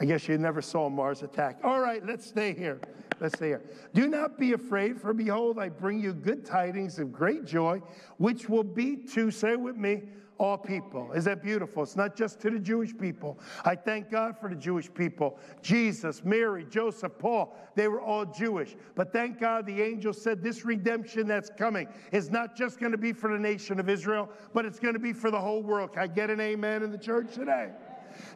I 0.00 0.04
guess 0.04 0.26
you 0.26 0.36
never 0.38 0.60
saw 0.60 0.88
Mars 0.88 1.22
attack. 1.22 1.58
All 1.62 1.80
right, 1.80 2.04
let's 2.04 2.26
stay 2.26 2.54
here. 2.54 2.80
Let's 3.20 3.36
stay 3.36 3.48
here. 3.48 3.62
Do 3.94 4.08
not 4.08 4.36
be 4.36 4.52
afraid, 4.52 5.00
for 5.00 5.12
behold, 5.12 5.58
I 5.58 5.68
bring 5.68 6.00
you 6.00 6.12
good 6.12 6.44
tidings 6.44 6.98
of 6.98 7.12
great 7.12 7.44
joy, 7.44 7.80
which 8.16 8.48
will 8.48 8.64
be 8.64 8.96
to, 9.14 9.30
say 9.30 9.54
with 9.54 9.76
me, 9.76 10.02
all 10.42 10.58
people. 10.58 11.12
Is 11.12 11.24
that 11.24 11.40
beautiful? 11.40 11.84
It's 11.84 11.94
not 11.94 12.16
just 12.16 12.40
to 12.40 12.50
the 12.50 12.58
Jewish 12.58 12.96
people. 12.96 13.38
I 13.64 13.76
thank 13.76 14.10
God 14.10 14.36
for 14.36 14.48
the 14.48 14.56
Jewish 14.56 14.92
people. 14.92 15.38
Jesus, 15.62 16.24
Mary, 16.24 16.66
Joseph, 16.68 17.12
Paul, 17.18 17.56
they 17.76 17.86
were 17.86 18.00
all 18.00 18.24
Jewish. 18.24 18.74
But 18.96 19.12
thank 19.12 19.38
God 19.38 19.66
the 19.66 19.80
angel 19.80 20.12
said 20.12 20.42
this 20.42 20.64
redemption 20.64 21.28
that's 21.28 21.48
coming 21.56 21.86
is 22.10 22.28
not 22.28 22.56
just 22.56 22.80
going 22.80 22.90
to 22.90 22.98
be 22.98 23.12
for 23.12 23.30
the 23.30 23.38
nation 23.38 23.78
of 23.78 23.88
Israel, 23.88 24.28
but 24.52 24.66
it's 24.66 24.80
going 24.80 24.94
to 24.94 25.00
be 25.00 25.12
for 25.12 25.30
the 25.30 25.40
whole 25.40 25.62
world. 25.62 25.92
Can 25.92 26.02
I 26.02 26.06
get 26.08 26.28
an 26.28 26.40
amen 26.40 26.82
in 26.82 26.90
the 26.90 26.98
church 26.98 27.34
today? 27.34 27.70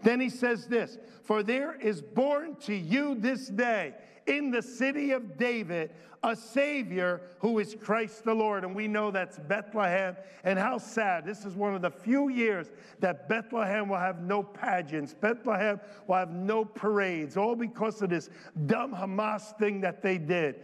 Then 0.02 0.20
he 0.20 0.28
says 0.28 0.66
this 0.66 0.98
For 1.22 1.42
there 1.42 1.74
is 1.74 2.02
born 2.02 2.56
to 2.62 2.74
you 2.74 3.16
this 3.16 3.48
day 3.48 3.94
in 4.26 4.50
the 4.50 4.62
city 4.62 5.12
of 5.12 5.36
David 5.36 5.90
a 6.26 6.34
Savior 6.34 7.20
who 7.38 7.60
is 7.60 7.76
Christ 7.80 8.24
the 8.24 8.34
Lord. 8.34 8.64
And 8.64 8.74
we 8.74 8.88
know 8.88 9.10
that's 9.10 9.38
Bethlehem. 9.38 10.16
And 10.44 10.58
how 10.58 10.78
sad. 10.78 11.24
This 11.24 11.44
is 11.44 11.54
one 11.54 11.74
of 11.74 11.82
the 11.82 11.90
few 11.90 12.28
years 12.28 12.72
that 13.00 13.28
Bethlehem 13.28 13.88
will 13.88 13.98
have 13.98 14.20
no 14.20 14.42
pageants, 14.42 15.14
Bethlehem 15.14 15.80
will 16.06 16.16
have 16.16 16.30
no 16.30 16.64
parades, 16.64 17.36
all 17.36 17.54
because 17.54 18.02
of 18.02 18.10
this 18.10 18.28
dumb 18.66 18.92
Hamas 18.92 19.56
thing 19.58 19.80
that 19.82 20.02
they 20.02 20.18
did. 20.18 20.56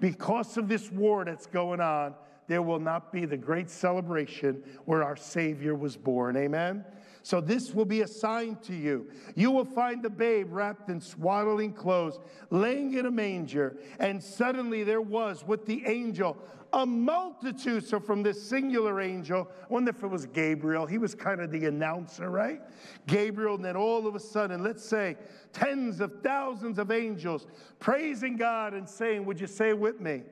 Because 0.00 0.56
of 0.56 0.68
this 0.68 0.90
war 0.90 1.24
that's 1.24 1.46
going 1.46 1.80
on, 1.80 2.14
there 2.46 2.62
will 2.62 2.80
not 2.80 3.12
be 3.12 3.24
the 3.24 3.36
great 3.36 3.70
celebration 3.70 4.62
where 4.84 5.02
our 5.02 5.16
Savior 5.16 5.74
was 5.74 5.96
born. 5.96 6.36
Amen? 6.36 6.84
So 7.24 7.40
this 7.40 7.72
will 7.72 7.86
be 7.86 8.02
a 8.02 8.06
sign 8.06 8.58
to 8.64 8.74
you. 8.74 9.08
You 9.34 9.50
will 9.50 9.64
find 9.64 10.02
the 10.02 10.10
babe 10.10 10.52
wrapped 10.52 10.90
in 10.90 11.00
swaddling 11.00 11.72
clothes, 11.72 12.20
laying 12.50 12.92
in 12.98 13.06
a 13.06 13.10
manger. 13.10 13.78
And 13.98 14.22
suddenly 14.22 14.84
there 14.84 15.00
was 15.00 15.42
with 15.42 15.64
the 15.64 15.86
angel 15.86 16.36
a 16.74 16.84
multitude. 16.84 17.88
So 17.88 17.98
from 17.98 18.22
this 18.22 18.42
singular 18.42 19.00
angel, 19.00 19.48
I 19.62 19.72
wonder 19.72 19.90
if 19.90 20.02
it 20.02 20.06
was 20.06 20.26
Gabriel. 20.26 20.84
He 20.84 20.98
was 20.98 21.14
kind 21.14 21.40
of 21.40 21.50
the 21.50 21.64
announcer, 21.64 22.28
right? 22.28 22.60
Gabriel, 23.06 23.54
and 23.54 23.64
then 23.64 23.76
all 23.76 24.06
of 24.06 24.14
a 24.14 24.20
sudden, 24.20 24.62
let's 24.62 24.84
say 24.84 25.16
tens 25.54 26.00
of 26.00 26.20
thousands 26.22 26.78
of 26.78 26.90
angels 26.90 27.46
praising 27.78 28.36
God 28.36 28.74
and 28.74 28.86
saying, 28.86 29.24
Would 29.24 29.40
you 29.40 29.46
say 29.46 29.72
with 29.72 29.98
me? 29.98 30.24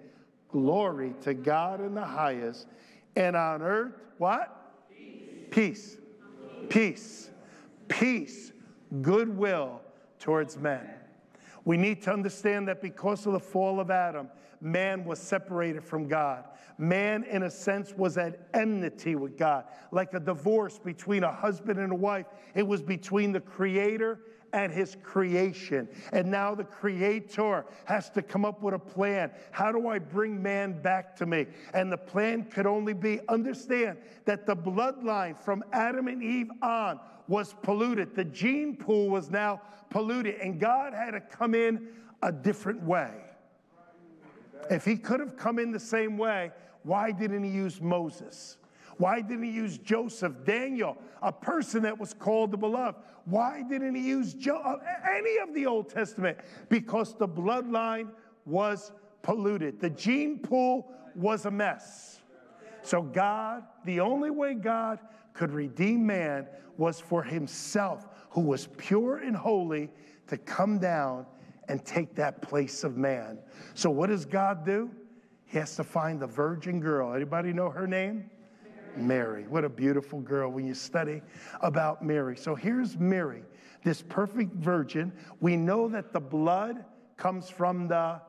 Glory 0.51 1.15
to 1.23 1.33
God 1.33 1.81
in 1.81 1.95
the 1.95 2.05
highest, 2.05 2.67
and 3.17 3.35
on 3.35 3.63
earth, 3.63 3.95
what? 4.19 4.91
Peace. 4.91 5.47
Peace 5.51 5.97
peace, 6.69 7.31
peace, 7.88 8.52
goodwill 9.00 9.81
towards 10.19 10.57
men. 10.57 10.88
We 11.64 11.76
need 11.76 12.02
to 12.02 12.12
understand 12.12 12.69
that 12.69 12.83
because 12.83 13.26
of 13.26 13.33
the 13.33 13.40
fall 13.40 13.81
of 13.81 13.90
Adam, 13.90 14.28
man 14.61 15.04
was 15.04 15.19
separated 15.19 15.85
from 15.85 16.09
God. 16.09 16.45
Man, 16.79 17.25
in 17.25 17.45
a 17.45 17.50
sense, 17.50 17.93
was 17.93 18.19
at 18.19 18.49
enmity 18.55 19.14
with 19.14 19.37
God. 19.37 19.64
Like 19.91 20.14
a 20.14 20.21
divorce 20.21 20.79
between 20.79 21.25
a 21.25 21.33
husband 21.33 21.79
and 21.79 21.93
a 21.93 21.97
wife, 21.97 22.26
it 22.55 22.67
was 22.67 22.83
between 22.83 23.33
the 23.33 23.41
Creator 23.41 24.21
and 24.52 24.73
his 24.73 24.97
creation. 25.02 25.88
And 26.12 26.31
now 26.31 26.55
the 26.55 26.64
creator 26.64 27.64
has 27.87 28.11
to 28.11 28.23
come 28.23 28.45
up 28.45 28.62
with 28.62 28.75
a 28.75 28.79
plan. 28.79 29.31
How 29.50 29.73
do 29.73 29.88
I 29.88 29.99
bring 29.99 30.43
man 30.43 30.81
back 30.83 31.17
to 31.17 31.26
me? 31.26 31.47
And 31.75 31.91
the 31.91 31.97
plan 31.97 32.45
could 32.45 32.67
only 32.67 32.93
be 32.93 33.21
understand 33.29 33.99
that 34.25 34.47
the 34.47 34.57
bloodline 34.57 35.41
from 35.43 35.64
Adam 35.73 36.09
and 36.09 36.23
Eve 36.23 36.50
on 36.61 37.00
was 37.29 37.55
polluted. 37.62 38.14
The 38.14 38.25
gene 38.25 38.76
pool 38.76 39.09
was 39.09 39.31
now 39.31 39.62
polluted, 39.91 40.37
and 40.37 40.61
God 40.61 40.93
had 40.93 41.12
to 41.12 41.21
come 41.21 41.55
in 41.55 41.88
a 42.23 42.33
different 42.33 42.83
way. 42.83 43.12
If 44.71 44.85
he 44.85 44.97
could 44.97 45.21
have 45.21 45.37
come 45.37 45.59
in 45.59 45.71
the 45.71 45.81
same 45.81 46.19
way, 46.19 46.50
why 46.83 47.12
didn't 47.12 47.45
he 47.45 47.50
use 47.50 47.81
Moses? 47.81 48.57
Why 48.99 49.21
didn't 49.21 49.45
he 49.45 49.50
use 49.50 49.78
Joseph, 49.78 50.45
Daniel, 50.45 50.97
a 51.23 51.33
person 51.33 51.83
that 51.83 51.99
was 51.99 52.12
called 52.12 52.50
the 52.50 52.57
beloved? 52.57 52.99
Why 53.25 53.62
didn't 53.62 53.95
he 53.95 54.02
use 54.02 54.35
jo- 54.35 54.57
uh, 54.57 54.78
any 55.11 55.38
of 55.38 55.54
the 55.54 55.66
Old 55.66 55.88
Testament? 55.88 56.38
Because 56.69 57.14
the 57.14 57.28
bloodline 57.28 58.11
was 58.45 58.92
polluted. 59.23 59.81
The 59.81 59.90
gene 59.90 60.38
pool 60.38 60.92
was 61.14 61.47
a 61.47 61.50
mess. 61.50 62.21
So, 62.83 63.02
God, 63.02 63.64
the 63.85 64.00
only 64.00 64.31
way 64.31 64.54
God 64.54 64.99
could 65.33 65.52
redeem 65.52 66.04
man 66.04 66.47
was 66.76 67.00
for 67.00 67.23
himself, 67.23 68.09
who 68.31 68.40
was 68.40 68.69
pure 68.76 69.19
and 69.19 69.37
holy, 69.37 69.90
to 70.26 70.37
come 70.37 70.78
down 70.78 71.26
and 71.73 71.83
take 71.87 72.14
that 72.14 72.43
place 72.43 72.85
of 72.85 72.99
man. 72.99 73.38
So, 73.73 73.88
what 73.88 74.11
does 74.11 74.26
God 74.26 74.67
do? 74.67 74.91
He 75.47 75.57
has 75.57 75.75
to 75.76 75.85
find 75.85 76.21
the 76.21 76.26
virgin 76.26 76.81
girl. 76.81 77.14
Anybody 77.14 77.55
know 77.55 77.71
her 77.71 77.87
name? 77.87 78.31
Mary. 78.95 79.47
What 79.49 79.64
a 79.64 79.71
beautiful 79.71 80.21
girl 80.21 80.50
when 80.50 80.67
you 80.67 80.75
study 80.75 81.23
about 81.62 82.05
Mary. 82.05 82.37
So 82.37 82.55
here's 82.55 82.99
Mary, 82.99 83.43
this 83.85 84.02
perfect 84.02 84.52
virgin. 84.57 85.14
We 85.41 85.57
know 85.57 85.88
that 85.88 86.12
the 86.12 86.21
blood 86.21 86.85
comes 87.17 87.49
from 87.49 87.88
the 87.88 88.21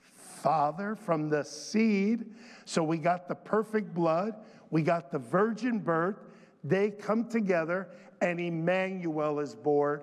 Father, 0.00 0.96
from 0.96 1.28
the 1.28 1.44
seed. 1.44 2.24
So 2.64 2.82
we 2.82 2.98
got 2.98 3.28
the 3.28 3.36
perfect 3.36 3.94
blood, 3.94 4.34
we 4.70 4.82
got 4.82 5.12
the 5.12 5.20
virgin 5.20 5.78
birth. 5.78 6.16
They 6.64 6.90
come 6.90 7.28
together, 7.28 7.88
and 8.20 8.40
Emmanuel 8.40 9.38
is 9.38 9.54
born. 9.54 10.00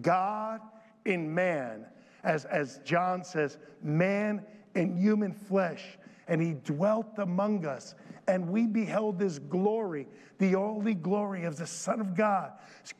God 0.00 0.60
in 1.04 1.32
man, 1.32 1.86
as, 2.24 2.44
as 2.46 2.80
John 2.84 3.22
says, 3.22 3.58
man 3.82 4.44
in 4.74 4.96
human 4.96 5.32
flesh, 5.32 5.98
and 6.26 6.40
he 6.40 6.54
dwelt 6.64 7.18
among 7.18 7.66
us 7.66 7.94
and 8.26 8.48
we 8.48 8.66
beheld 8.66 9.20
his 9.20 9.38
glory, 9.38 10.06
the 10.38 10.54
only 10.54 10.94
glory 10.94 11.44
of 11.44 11.56
the 11.56 11.66
Son 11.66 12.00
of 12.00 12.14
God. 12.14 12.52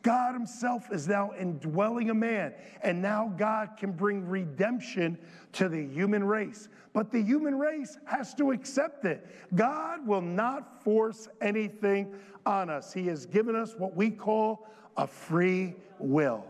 God 0.03 0.35
himself 0.35 0.91
is 0.93 1.09
now 1.09 1.33
indwelling 1.39 2.11
a 2.11 2.15
man, 2.15 2.55
and 2.83 3.01
now 3.01 3.33
God 3.37 3.71
can 3.77 3.93
bring 3.93 4.29
redemption 4.29 5.19
to 5.53 5.69
the 5.69 5.87
human 5.87 6.25
race. 6.25 6.69
But 6.93 7.11
the 7.11 7.23
human 7.23 7.59
race 7.59 7.99
has 8.05 8.35
to 8.35 8.53
accept 8.53 9.05
it. 9.05 9.27
God 9.55 10.07
will 10.07 10.21
not 10.21 10.83
force 10.83 11.29
anything 11.41 12.15
on 12.47 12.71
us. 12.71 12.93
He 12.93 13.07
has 13.07 13.27
given 13.27 13.57
us 13.57 13.75
what 13.77 13.97
we 13.97 14.11
call 14.11 14.69
a 14.97 15.07
free 15.07 15.75
will. 15.99 16.45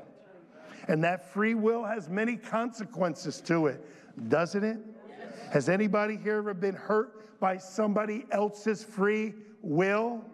And 0.88 1.03
that 1.05 1.33
free 1.33 1.55
will 1.55 1.85
has 1.85 2.09
many 2.09 2.37
consequences 2.37 3.41
to 3.43 3.67
it, 3.67 3.85
doesn't 4.29 4.64
it? 4.64 4.79
Has 5.53 5.69
anybody 5.69 6.17
here 6.17 6.38
ever 6.38 6.55
been 6.55 6.75
hurt 6.75 7.38
by 7.41 7.57
somebody 7.57 8.26
else's 8.31 8.83
free 8.85 9.35
will, 9.62 10.25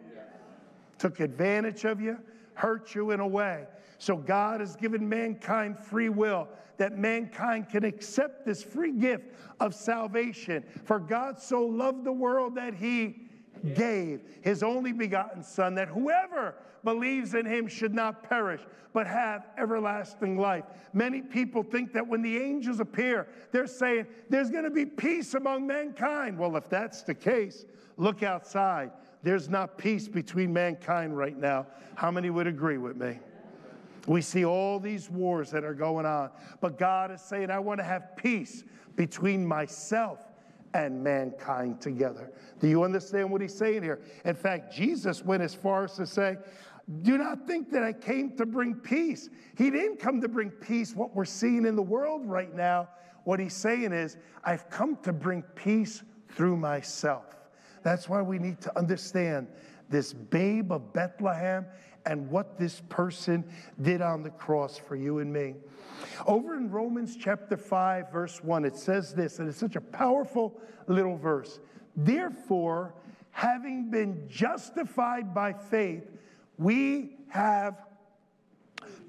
took 0.98 1.20
advantage 1.20 1.84
of 1.84 2.00
you, 2.00 2.18
hurt 2.54 2.94
you 2.94 3.10
in 3.10 3.20
a 3.20 3.26
way. 3.26 3.66
So 3.98 4.16
God 4.16 4.60
has 4.60 4.76
given 4.76 5.08
mankind 5.08 5.78
free 5.78 6.08
will 6.08 6.48
that 6.78 6.96
mankind 6.96 7.68
can 7.68 7.84
accept 7.84 8.46
this 8.46 8.62
free 8.62 8.92
gift 8.92 9.34
of 9.60 9.74
salvation. 9.74 10.64
For 10.84 10.98
God 10.98 11.38
so 11.38 11.62
loved 11.62 12.04
the 12.04 12.12
world 12.12 12.54
that 12.54 12.74
he 12.74 13.28
gave 13.74 14.20
his 14.42 14.62
only 14.62 14.92
begotten 14.92 15.42
Son, 15.42 15.74
that 15.74 15.88
whoever 15.88 16.54
believes 16.84 17.34
in 17.34 17.44
him 17.46 17.68
should 17.68 17.94
not 17.94 18.22
perish, 18.22 18.62
but 18.92 19.06
have 19.06 19.46
everlasting 19.58 20.38
life. 20.38 20.64
Many 20.92 21.22
people 21.22 21.62
think 21.62 21.92
that 21.92 22.06
when 22.06 22.22
the 22.22 22.38
angels 22.38 22.80
appear, 22.80 23.28
they're 23.52 23.66
saying 23.66 24.06
there's 24.28 24.50
going 24.50 24.64
to 24.64 24.70
be 24.70 24.86
peace 24.86 25.34
among 25.34 25.66
mankind. 25.66 26.38
Well, 26.38 26.56
if 26.56 26.68
that's 26.68 27.02
the 27.02 27.14
case, 27.14 27.66
look 27.96 28.22
outside. 28.22 28.90
There's 29.22 29.48
not 29.48 29.76
peace 29.76 30.08
between 30.08 30.52
mankind 30.52 31.16
right 31.16 31.36
now. 31.36 31.66
How 31.94 32.10
many 32.10 32.30
would 32.30 32.46
agree 32.46 32.78
with 32.78 32.96
me? 32.96 33.18
We 34.06 34.22
see 34.22 34.46
all 34.46 34.80
these 34.80 35.10
wars 35.10 35.50
that 35.50 35.62
are 35.62 35.74
going 35.74 36.06
on, 36.06 36.30
but 36.60 36.78
God 36.78 37.10
is 37.10 37.20
saying, 37.20 37.50
I 37.50 37.58
want 37.58 37.78
to 37.78 37.84
have 37.84 38.16
peace 38.16 38.64
between 38.96 39.46
myself 39.46 40.29
and 40.74 41.02
mankind 41.02 41.80
together. 41.80 42.32
Do 42.60 42.68
you 42.68 42.84
understand 42.84 43.30
what 43.30 43.40
he's 43.40 43.54
saying 43.54 43.82
here? 43.82 44.00
In 44.24 44.34
fact, 44.34 44.72
Jesus 44.72 45.24
went 45.24 45.42
as 45.42 45.54
far 45.54 45.84
as 45.84 45.96
to 45.96 46.06
say, 46.06 46.36
do 47.02 47.18
not 47.18 47.46
think 47.46 47.70
that 47.70 47.84
I 47.84 47.92
came 47.92 48.36
to 48.36 48.46
bring 48.46 48.74
peace. 48.74 49.28
He 49.56 49.70
didn't 49.70 49.98
come 49.98 50.20
to 50.20 50.28
bring 50.28 50.50
peace, 50.50 50.94
what 50.94 51.14
we're 51.14 51.24
seeing 51.24 51.64
in 51.64 51.76
the 51.76 51.82
world 51.82 52.26
right 52.26 52.54
now. 52.54 52.88
What 53.24 53.38
he's 53.38 53.54
saying 53.54 53.92
is, 53.92 54.16
I've 54.44 54.68
come 54.70 54.96
to 55.02 55.12
bring 55.12 55.42
peace 55.54 56.02
through 56.30 56.56
myself. 56.56 57.36
That's 57.82 58.08
why 58.08 58.22
we 58.22 58.38
need 58.38 58.60
to 58.62 58.76
understand 58.78 59.48
this 59.88 60.12
babe 60.12 60.72
of 60.72 60.92
Bethlehem 60.92 61.66
and 62.06 62.30
what 62.30 62.58
this 62.58 62.82
person 62.88 63.44
did 63.82 64.00
on 64.00 64.22
the 64.22 64.30
cross 64.30 64.76
for 64.78 64.96
you 64.96 65.18
and 65.18 65.32
me. 65.32 65.54
Over 66.26 66.56
in 66.56 66.70
Romans 66.70 67.16
chapter 67.16 67.56
5, 67.56 68.12
verse 68.12 68.42
1, 68.42 68.64
it 68.64 68.76
says 68.76 69.14
this, 69.14 69.38
and 69.38 69.48
it's 69.48 69.58
such 69.58 69.76
a 69.76 69.80
powerful 69.80 70.60
little 70.86 71.16
verse. 71.16 71.60
Therefore, 71.96 72.94
having 73.30 73.90
been 73.90 74.28
justified 74.28 75.34
by 75.34 75.52
faith, 75.52 76.10
we 76.58 77.16
have 77.28 77.76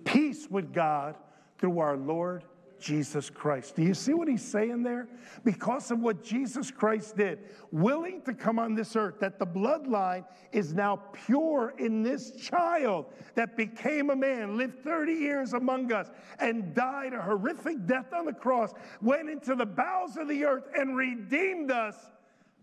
peace 0.03 0.48
with 0.50 0.74
God 0.74 1.15
through 1.57 1.79
our 1.79 1.98
Lord 1.98 2.43
Jesus 2.81 3.29
Christ. 3.29 3.75
Do 3.75 3.83
you 3.83 3.93
see 3.93 4.13
what 4.13 4.27
he's 4.27 4.43
saying 4.43 4.83
there? 4.83 5.07
Because 5.45 5.91
of 5.91 6.00
what 6.00 6.23
Jesus 6.23 6.71
Christ 6.71 7.15
did, 7.15 7.39
willing 7.71 8.21
to 8.23 8.33
come 8.33 8.59
on 8.59 8.75
this 8.75 8.95
earth, 8.95 9.19
that 9.19 9.39
the 9.39 9.45
bloodline 9.45 10.25
is 10.51 10.73
now 10.73 10.97
pure 11.25 11.73
in 11.77 12.03
this 12.03 12.31
child 12.31 13.05
that 13.35 13.55
became 13.55 14.09
a 14.09 14.15
man, 14.15 14.57
lived 14.57 14.83
30 14.83 15.13
years 15.13 15.53
among 15.53 15.93
us, 15.93 16.09
and 16.39 16.73
died 16.73 17.13
a 17.13 17.21
horrific 17.21 17.85
death 17.85 18.11
on 18.13 18.25
the 18.25 18.33
cross, 18.33 18.73
went 19.01 19.29
into 19.29 19.55
the 19.55 19.65
bowels 19.65 20.17
of 20.17 20.27
the 20.27 20.43
earth 20.43 20.67
and 20.75 20.97
redeemed 20.97 21.71
us 21.71 21.95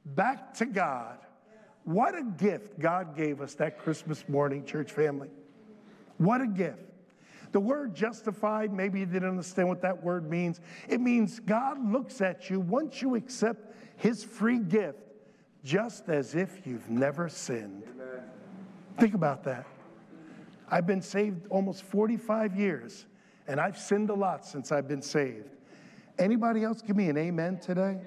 back 0.04 0.52
to 0.54 0.66
God. 0.66 1.18
What 1.84 2.14
a 2.14 2.22
gift 2.22 2.78
God 2.78 3.16
gave 3.16 3.40
us 3.40 3.54
that 3.54 3.78
Christmas 3.78 4.28
morning, 4.28 4.64
church 4.64 4.92
family. 4.92 5.30
What 6.18 6.40
a 6.40 6.46
gift. 6.46 6.87
The 7.52 7.60
word 7.60 7.94
justified, 7.94 8.72
maybe 8.72 9.00
you 9.00 9.06
didn't 9.06 9.28
understand 9.28 9.68
what 9.68 9.80
that 9.82 10.02
word 10.02 10.28
means. 10.28 10.60
It 10.88 11.00
means 11.00 11.40
God 11.40 11.78
looks 11.90 12.20
at 12.20 12.50
you 12.50 12.60
once 12.60 13.00
you 13.00 13.14
accept 13.14 13.74
his 13.96 14.22
free 14.22 14.58
gift, 14.58 14.98
just 15.64 16.08
as 16.08 16.34
if 16.34 16.66
you've 16.66 16.88
never 16.90 17.28
sinned. 17.28 17.84
Amen. 17.94 18.22
Think 18.98 19.14
about 19.14 19.44
that. 19.44 19.66
I've 20.70 20.86
been 20.86 21.02
saved 21.02 21.46
almost 21.48 21.82
45 21.84 22.54
years, 22.54 23.06
and 23.46 23.58
I've 23.58 23.78
sinned 23.78 24.10
a 24.10 24.14
lot 24.14 24.44
since 24.44 24.70
I've 24.70 24.86
been 24.86 25.02
saved. 25.02 25.56
Anybody 26.18 26.64
else 26.64 26.82
give 26.82 26.96
me 26.96 27.08
an 27.08 27.16
amen 27.16 27.58
today? 27.60 27.98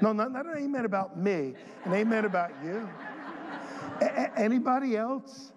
No, 0.00 0.12
not, 0.12 0.32
not 0.32 0.46
an 0.46 0.58
amen 0.58 0.84
about 0.84 1.18
me, 1.18 1.54
an 1.84 1.94
amen 1.94 2.24
about 2.24 2.50
you. 2.64 2.88
A- 4.00 4.38
anybody 4.38 4.96
else? 4.96 5.52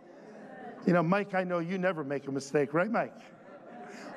You 0.85 0.93
know, 0.93 1.03
Mike, 1.03 1.33
I 1.33 1.43
know 1.43 1.59
you 1.59 1.77
never 1.77 2.03
make 2.03 2.27
a 2.27 2.31
mistake, 2.31 2.73
right, 2.73 2.91
Mike? 2.91 3.15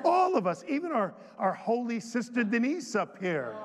All 0.05 0.35
of 0.37 0.45
us, 0.45 0.63
even 0.67 0.91
our, 0.91 1.13
our 1.37 1.53
holy 1.53 1.99
sister 1.99 2.43
Denise 2.43 2.95
up 2.95 3.17
here, 3.19 3.55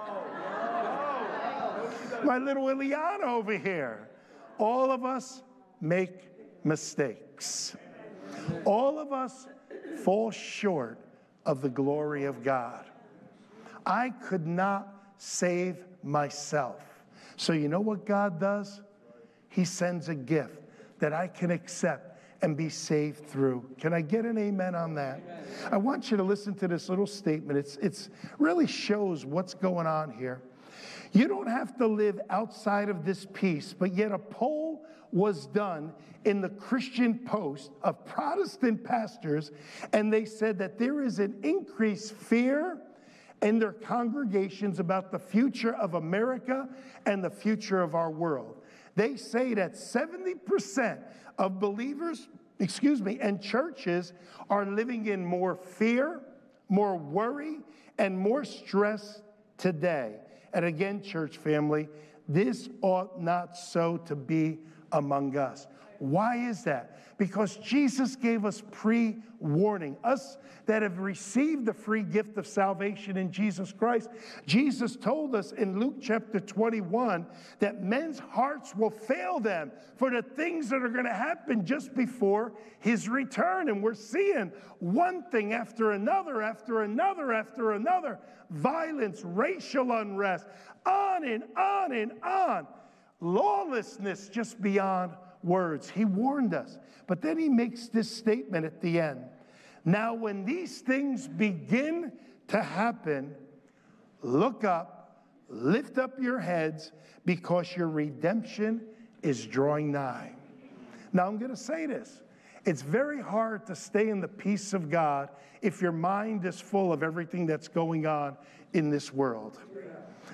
my 2.25 2.39
little 2.39 2.65
Ileana 2.67 3.25
over 3.25 3.57
here, 3.57 4.09
all 4.59 4.91
of 4.91 5.05
us 5.05 5.43
make 5.81 6.31
mistakes. 6.65 7.77
All 8.65 8.99
of 8.99 9.13
us 9.13 9.47
fall 10.03 10.31
short 10.31 10.99
of 11.45 11.61
the 11.61 11.69
glory 11.69 12.25
of 12.25 12.43
God. 12.43 12.87
I 13.85 14.11
could 14.11 14.47
not 14.47 15.13
save 15.19 15.85
myself. 16.03 16.83
So, 17.37 17.53
you 17.53 17.69
know 17.69 17.81
what 17.81 18.07
God 18.07 18.41
does? 18.41 18.81
He 19.51 19.65
sends 19.65 20.09
a 20.09 20.15
gift 20.15 20.59
that 21.01 21.13
I 21.13 21.29
can 21.29 21.51
accept 21.51 22.14
and 22.43 22.57
be 22.57 22.69
saved 22.69 23.27
through. 23.27 23.65
Can 23.79 23.93
I 23.93 24.01
get 24.01 24.25
an 24.25 24.39
amen 24.39 24.75
on 24.75 24.95
that? 24.95 25.21
Amen. 25.25 25.73
I 25.73 25.77
want 25.77 26.11
you 26.11 26.17
to 26.17 26.23
listen 26.23 26.55
to 26.57 26.69
this 26.69 26.89
little 26.89 27.07
statement. 27.07 27.59
It's, 27.59 27.77
it's 27.77 28.11
really 28.39 28.67
shows 28.67 29.25
what's 29.25 29.55
going 29.55 29.87
on 29.87 30.11
here. 30.11 30.43
You 31.13 31.29
don't 31.29 31.47
have 31.47 31.77
to 31.79 31.87
live 31.87 32.21
outside 32.29 32.89
of 32.89 33.05
this 33.05 33.27
peace, 33.33 33.73
but 33.73 33.95
yet 33.95 34.11
a 34.11 34.19
poll 34.19 34.85
was 35.13 35.47
done 35.47 35.93
in 36.25 36.41
the 36.41 36.49
Christian 36.49 37.21
Post 37.21 37.71
of 37.83 38.05
Protestant 38.05 38.83
pastors, 38.83 39.53
and 39.93 40.13
they 40.13 40.25
said 40.25 40.59
that 40.59 40.77
there 40.77 41.03
is 41.03 41.21
an 41.21 41.39
increased 41.45 42.15
fear 42.15 42.79
in 43.43 43.59
their 43.61 43.73
congregations 43.73 44.81
about 44.81 45.13
the 45.13 45.19
future 45.19 45.75
of 45.75 45.95
America 45.95 46.69
and 47.07 47.23
the 47.23 47.31
future 47.31 47.81
of 47.81 47.95
our 47.95 48.11
world. 48.11 48.57
They 48.97 49.17
say 49.17 49.55
that 49.55 49.75
70% 49.75 51.03
of 51.39 51.59
believers, 51.59 52.29
excuse 52.59 53.03
me, 53.03 53.19
and 53.21 53.41
churches 53.43 54.13
are 54.49 54.67
living 54.67 55.07
in 55.07 55.25
more 55.25 55.57
fear, 55.57 56.21
more 56.69 56.97
worry, 56.97 57.61
and 57.99 58.19
more 58.19 58.45
stress 58.45 59.23
today. 59.59 60.17
And 60.53 60.65
again, 60.65 61.03
church 61.03 61.39
family, 61.39 61.89
this 62.29 62.69
ought 62.81 63.21
not 63.21 63.57
so 63.57 63.97
to 63.99 64.15
be 64.15 64.59
among 64.93 65.37
us. 65.37 65.67
Why 65.99 66.37
is 66.49 66.65
that? 66.65 66.99
Because 67.19 67.57
Jesus 67.57 68.17
gave 68.17 68.45
us 68.45 68.63
pre 68.71 69.17
warning. 69.39 69.97
Us 70.03 70.39
that 70.67 70.83
have 70.83 70.99
received 70.99 71.67
the 71.67 71.73
free 71.73 72.03
gift 72.03 72.39
of 72.39 72.47
salvation 72.47 73.17
in 73.17 73.31
Jesus 73.31 73.73
Christ, 73.73 74.09
Jesus 74.47 74.97
told 74.97 75.35
us 75.35 75.53
in 75.53 75.79
Luke 75.79 75.97
chapter 76.01 76.41
21 76.41 77.27
that 77.59 77.83
men's 77.83 78.19
hearts 78.19 78.75
will 78.75 78.91
fail 78.91 79.39
them 79.39 79.71
for 79.97 80.11
the 80.11 80.23
things 80.23 80.71
that 80.71 80.83
are 80.83 80.89
going 80.89 81.05
to 81.05 81.13
happen 81.13 81.67
just 81.67 81.95
before 81.95 82.55
his 82.81 83.09
return. 83.09 83.69
And 83.69 83.83
we're 83.83 83.95
seeing 83.95 84.51
one 84.79 85.23
thing 85.31 85.53
after 85.53 85.93
another, 85.93 86.43
after 86.43 86.83
another, 86.83 87.33
after 87.33 87.73
another 87.73 88.19
violence, 88.51 89.23
racial 89.25 89.93
unrest, 89.93 90.47
on 90.87 91.25
and 91.25 91.45
on 91.57 91.93
and 91.93 92.13
on. 92.23 92.67
Lawlessness 93.21 94.29
just 94.29 94.61
beyond 94.61 95.13
words. 95.45 95.91
He 95.91 96.05
warned 96.05 96.55
us. 96.55 96.79
But 97.07 97.21
then 97.21 97.39
he 97.39 97.49
makes 97.49 97.89
this 97.89 98.11
statement 98.11 98.65
at 98.65 98.81
the 98.81 99.01
end. 99.01 99.25
Now, 99.85 100.15
when 100.15 100.45
these 100.45 100.81
things 100.81 101.29
begin 101.29 102.13
to 102.49 102.63
happen, 102.63 103.35
look 104.23 104.65
up, 104.65 105.25
lift 105.49 105.99
up 105.99 106.19
your 106.19 106.39
heads, 106.39 106.93
because 107.27 107.77
your 107.77 107.89
redemption 107.89 108.81
is 109.23 109.47
drawing 109.47 109.93
nigh. 109.93 110.33
Now, 111.13 111.27
I'm 111.27 111.39
going 111.39 111.51
to 111.51 111.57
say 111.57 111.87
this. 111.87 112.23
It's 112.65 112.83
very 112.83 113.21
hard 113.21 113.67
to 113.67 113.77
stay 113.77 114.09
in 114.09 114.21
the 114.21 114.29
peace 114.29 114.73
of 114.73 114.91
God 114.91 115.29
if 115.61 115.83
your 115.83 115.93
mind 115.93 116.47
is 116.47 116.61
full 116.61 116.93
of 116.93 117.03
everything 117.03 117.47
that's 117.47 117.69
going 117.69 118.07
on 118.07 118.37
in 118.73 118.91
this 118.91 119.13
world. 119.13 119.59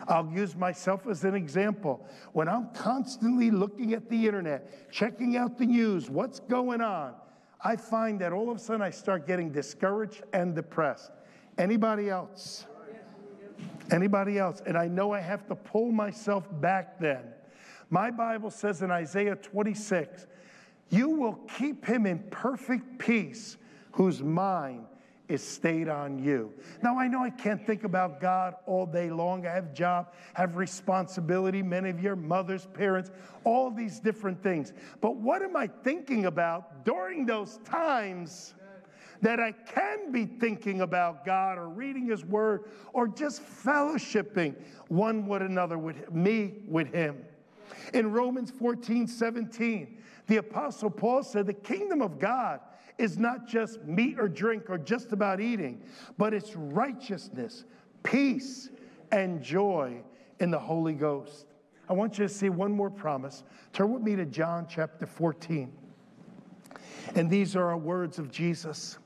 I'll 0.08 0.30
use 0.30 0.56
myself 0.56 1.06
as 1.06 1.24
an 1.24 1.34
example. 1.34 2.06
When 2.32 2.48
I'm 2.48 2.70
constantly 2.74 3.50
looking 3.50 3.92
at 3.92 4.08
the 4.08 4.26
internet, 4.26 4.90
checking 4.90 5.36
out 5.36 5.58
the 5.58 5.66
news, 5.66 6.10
what's 6.10 6.40
going 6.40 6.80
on, 6.80 7.14
I 7.62 7.76
find 7.76 8.20
that 8.20 8.32
all 8.32 8.50
of 8.50 8.56
a 8.56 8.60
sudden 8.60 8.82
I 8.82 8.90
start 8.90 9.26
getting 9.26 9.50
discouraged 9.52 10.22
and 10.32 10.54
depressed. 10.54 11.12
Anybody 11.58 12.08
else? 12.08 12.66
Anybody 13.90 14.38
else? 14.38 14.62
And 14.66 14.78
I 14.78 14.88
know 14.88 15.12
I 15.12 15.20
have 15.20 15.46
to 15.48 15.54
pull 15.54 15.92
myself 15.92 16.48
back 16.60 16.98
then. 16.98 17.22
My 17.90 18.10
Bible 18.10 18.50
says 18.50 18.82
in 18.82 18.90
Isaiah 18.90 19.36
26, 19.36 20.26
you 20.90 21.10
will 21.10 21.34
keep 21.58 21.84
him 21.84 22.06
in 22.06 22.20
perfect 22.30 22.98
peace 22.98 23.56
whose 23.92 24.22
mind 24.22 24.86
is 25.30 25.42
stayed 25.42 25.88
on 25.88 26.18
you. 26.18 26.52
Now, 26.82 26.98
I 26.98 27.06
know 27.06 27.22
I 27.22 27.30
can't 27.30 27.64
think 27.64 27.84
about 27.84 28.20
God 28.20 28.54
all 28.66 28.84
day 28.84 29.10
long. 29.10 29.46
I 29.46 29.50
have 29.50 29.72
job, 29.72 30.12
have 30.34 30.56
responsibility, 30.56 31.62
many 31.62 31.88
of 31.88 32.02
your 32.02 32.16
mothers, 32.16 32.66
parents, 32.74 33.10
all 33.44 33.70
these 33.70 34.00
different 34.00 34.42
things. 34.42 34.72
But 35.00 35.16
what 35.16 35.42
am 35.42 35.56
I 35.56 35.68
thinking 35.84 36.26
about 36.26 36.84
during 36.84 37.26
those 37.26 37.58
times 37.64 38.54
that 39.22 39.38
I 39.38 39.52
can 39.52 40.10
be 40.10 40.26
thinking 40.26 40.80
about 40.80 41.24
God 41.24 41.58
or 41.58 41.68
reading 41.68 42.06
his 42.06 42.24
word 42.24 42.64
or 42.92 43.06
just 43.06 43.42
fellowshipping 43.42 44.56
one 44.88 45.26
with 45.26 45.42
another 45.42 45.78
with 45.78 46.12
me 46.12 46.54
with 46.66 46.92
him? 46.92 47.24
In 47.94 48.10
Romans 48.10 48.50
14, 48.50 49.06
17, 49.06 49.98
the 50.30 50.36
apostle 50.36 50.90
Paul 50.90 51.24
said 51.24 51.48
the 51.48 51.52
kingdom 51.52 52.00
of 52.00 52.20
God 52.20 52.60
is 52.98 53.18
not 53.18 53.48
just 53.48 53.82
meat 53.82 54.16
or 54.16 54.28
drink 54.28 54.70
or 54.70 54.78
just 54.78 55.10
about 55.10 55.40
eating, 55.40 55.82
but 56.18 56.32
it's 56.32 56.54
righteousness, 56.54 57.64
peace, 58.04 58.70
and 59.10 59.42
joy 59.42 60.00
in 60.38 60.52
the 60.52 60.58
Holy 60.58 60.92
Ghost. 60.92 61.46
I 61.88 61.94
want 61.94 62.16
you 62.16 62.28
to 62.28 62.32
see 62.32 62.48
one 62.48 62.70
more 62.70 62.90
promise. 62.90 63.42
Turn 63.72 63.92
with 63.92 64.02
me 64.02 64.14
to 64.14 64.24
John 64.24 64.68
chapter 64.70 65.04
14. 65.04 65.72
And 67.16 67.28
these 67.28 67.56
are 67.56 67.66
our 67.66 67.76
words 67.76 68.20
of 68.20 68.30
Jesus. 68.30 68.98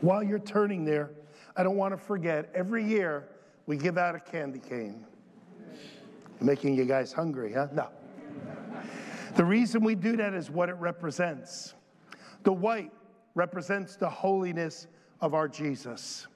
While 0.00 0.22
you're 0.22 0.38
turning 0.38 0.86
there, 0.86 1.10
I 1.54 1.64
don't 1.64 1.76
want 1.76 1.92
to 1.92 1.98
forget 1.98 2.50
every 2.54 2.82
year 2.82 3.28
we 3.66 3.76
give 3.76 3.98
out 3.98 4.14
a 4.14 4.20
candy 4.20 4.58
cane. 4.58 5.04
Making 6.40 6.76
you 6.76 6.86
guys 6.86 7.12
hungry, 7.12 7.52
huh? 7.52 7.66
No. 7.74 7.90
The 9.38 9.44
reason 9.44 9.84
we 9.84 9.94
do 9.94 10.16
that 10.16 10.34
is 10.34 10.50
what 10.50 10.68
it 10.68 10.74
represents. 10.80 11.74
The 12.42 12.52
white 12.52 12.90
represents 13.36 13.94
the 13.94 14.10
holiness 14.10 14.88
of 15.20 15.32
our 15.32 15.46
Jesus. 15.46 16.26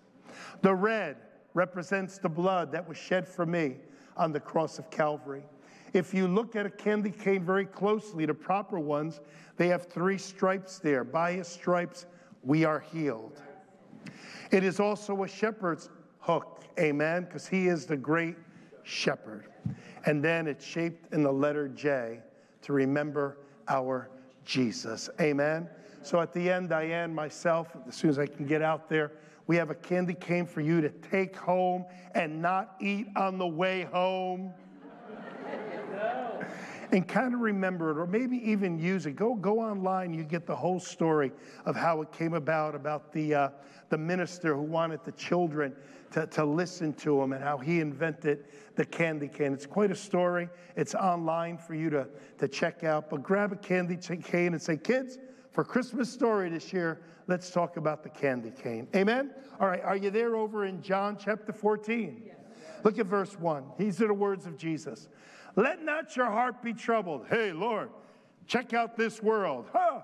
The 0.61 0.73
red 0.73 1.17
represents 1.53 2.19
the 2.19 2.29
blood 2.29 2.71
that 2.71 2.88
was 2.88 2.97
shed 2.97 3.27
for 3.27 3.45
me 3.45 3.75
on 4.17 4.31
the 4.31 4.38
cross 4.38 4.79
of 4.79 4.88
Calvary. 4.93 5.43
If 5.93 6.15
you 6.15 6.29
look 6.29 6.55
at 6.55 6.65
a 6.65 6.71
candy 6.71 7.11
cane 7.11 7.45
very 7.45 7.67
closely, 7.67 8.25
the 8.25 8.35
proper 8.35 8.79
ones, 8.79 9.21
they 9.57 9.67
have 9.67 9.87
three 9.87 10.17
stripes 10.17 10.79
there. 10.79 11.03
By 11.03 11.33
his 11.33 11.49
stripes, 11.49 12.07
we 12.45 12.65
are 12.65 12.79
healed. 12.79 13.43
It 14.53 14.62
is 14.62 14.79
also 14.79 15.25
a 15.25 15.29
shepherd's 15.29 15.91
hook, 16.21 16.62
amen, 16.79 17.25
because 17.25 17.49
he 17.49 17.67
is 17.67 17.85
the 17.85 17.97
great 17.97 18.37
shepherd. 18.85 19.47
And 20.07 20.23
then 20.23 20.47
it's 20.47 20.65
shaped 20.65 21.12
in 21.12 21.25
the 21.25 21.33
letter 21.33 21.67
J 21.67 22.21
to 22.62 22.72
remember 22.72 23.38
our 23.68 24.09
Jesus, 24.44 25.09
amen. 25.20 25.68
So 26.03 26.20
at 26.20 26.33
the 26.33 26.51
end, 26.51 26.68
Diane, 26.68 27.14
myself, 27.14 27.77
as 27.87 27.94
soon 27.94 28.11
as 28.11 28.18
I 28.18 28.27
can 28.27 28.46
get 28.46 28.62
out 28.62 28.88
there, 28.88 29.12
we 29.46 29.57
have 29.57 29.70
a 29.70 29.75
candy 29.75 30.14
cane 30.14 30.46
for 30.46 30.61
you 30.61 30.81
to 30.81 30.88
take 30.88 31.37
home 31.37 31.85
and 32.14 32.40
not 32.40 32.77
eat 32.81 33.07
on 33.16 33.38
the 33.38 33.46
way 33.46 33.83
home. 33.85 34.53
And 36.92 37.09
kind 37.09 37.35
of 37.35 37.40
remember 37.40 37.90
it, 37.90 37.98
or 37.98 38.07
maybe 38.07 38.37
even 38.48 38.78
use 38.78 39.07
it. 39.07 39.16
Go, 39.16 39.35
go 39.35 39.61
online, 39.61 40.12
you 40.12 40.24
get 40.24 40.46
the 40.46 40.55
whole 40.55 40.78
story 40.78 41.33
of 41.64 41.74
how 41.74 42.02
it 42.02 42.12
came 42.12 42.35
about, 42.35 42.74
about 42.74 43.12
the, 43.12 43.35
uh, 43.35 43.48
the 43.88 43.96
minister 43.96 44.55
who 44.55 44.62
wanted 44.62 45.00
the 45.05 45.12
children 45.12 45.74
to, 46.12 46.26
to 46.26 46.44
listen 46.44 46.92
to 46.92 47.20
him 47.22 47.33
and 47.33 47.42
how 47.42 47.57
he 47.57 47.81
invented 47.81 48.44
the 48.76 48.85
candy 48.85 49.26
cane. 49.26 49.55
It's 49.55 49.66
quite 49.66 49.90
a 49.90 49.96
story. 49.96 50.50
It's 50.76 50.94
online 50.94 51.57
for 51.57 51.74
you 51.74 51.88
to, 51.90 52.07
to 52.38 52.46
check 52.46 52.85
out. 52.85 53.09
But 53.09 53.22
grab 53.22 53.52
a 53.52 53.57
candy 53.57 53.96
cane 53.96 54.52
and 54.52 54.61
say, 54.61 54.76
kids, 54.76 55.18
for 55.50 55.64
Christmas 55.64 56.12
story 56.12 56.50
this 56.50 56.74
year, 56.74 57.00
let's 57.26 57.50
talk 57.50 57.78
about 57.78 58.02
the 58.02 58.11
candy 58.11 58.50
cane. 58.50 58.87
Amen? 58.94 59.31
All 59.61 59.68
right, 59.68 59.83
are 59.83 59.96
you 59.96 60.11
there 60.11 60.37
over 60.37 60.66
in 60.66 60.83
John 60.83 61.16
chapter 61.18 61.55
14? 61.55 62.22
Yes. 62.26 62.37
Look 62.85 62.98
at 62.98 63.07
verse 63.07 63.38
1. 63.38 63.64
These 63.78 64.02
are 64.02 64.09
the 64.09 64.14
words 64.14 64.44
of 64.46 64.59
Jesus. 64.59 65.09
Let 65.57 65.85
not 65.85 66.17
your 66.17 66.27
heart 66.27 66.62
be 66.62 66.73
troubled. 66.73 67.27
Hey, 67.29 67.53
Lord, 67.53 67.91
check 68.47 68.73
out 68.73 68.97
this 68.97 69.23
world. 69.23 69.67
Huh. 69.73 70.01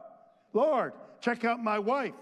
Lord, 0.53 0.93
check 1.21 1.45
out 1.45 1.63
my 1.63 1.79
wife. 1.79 2.15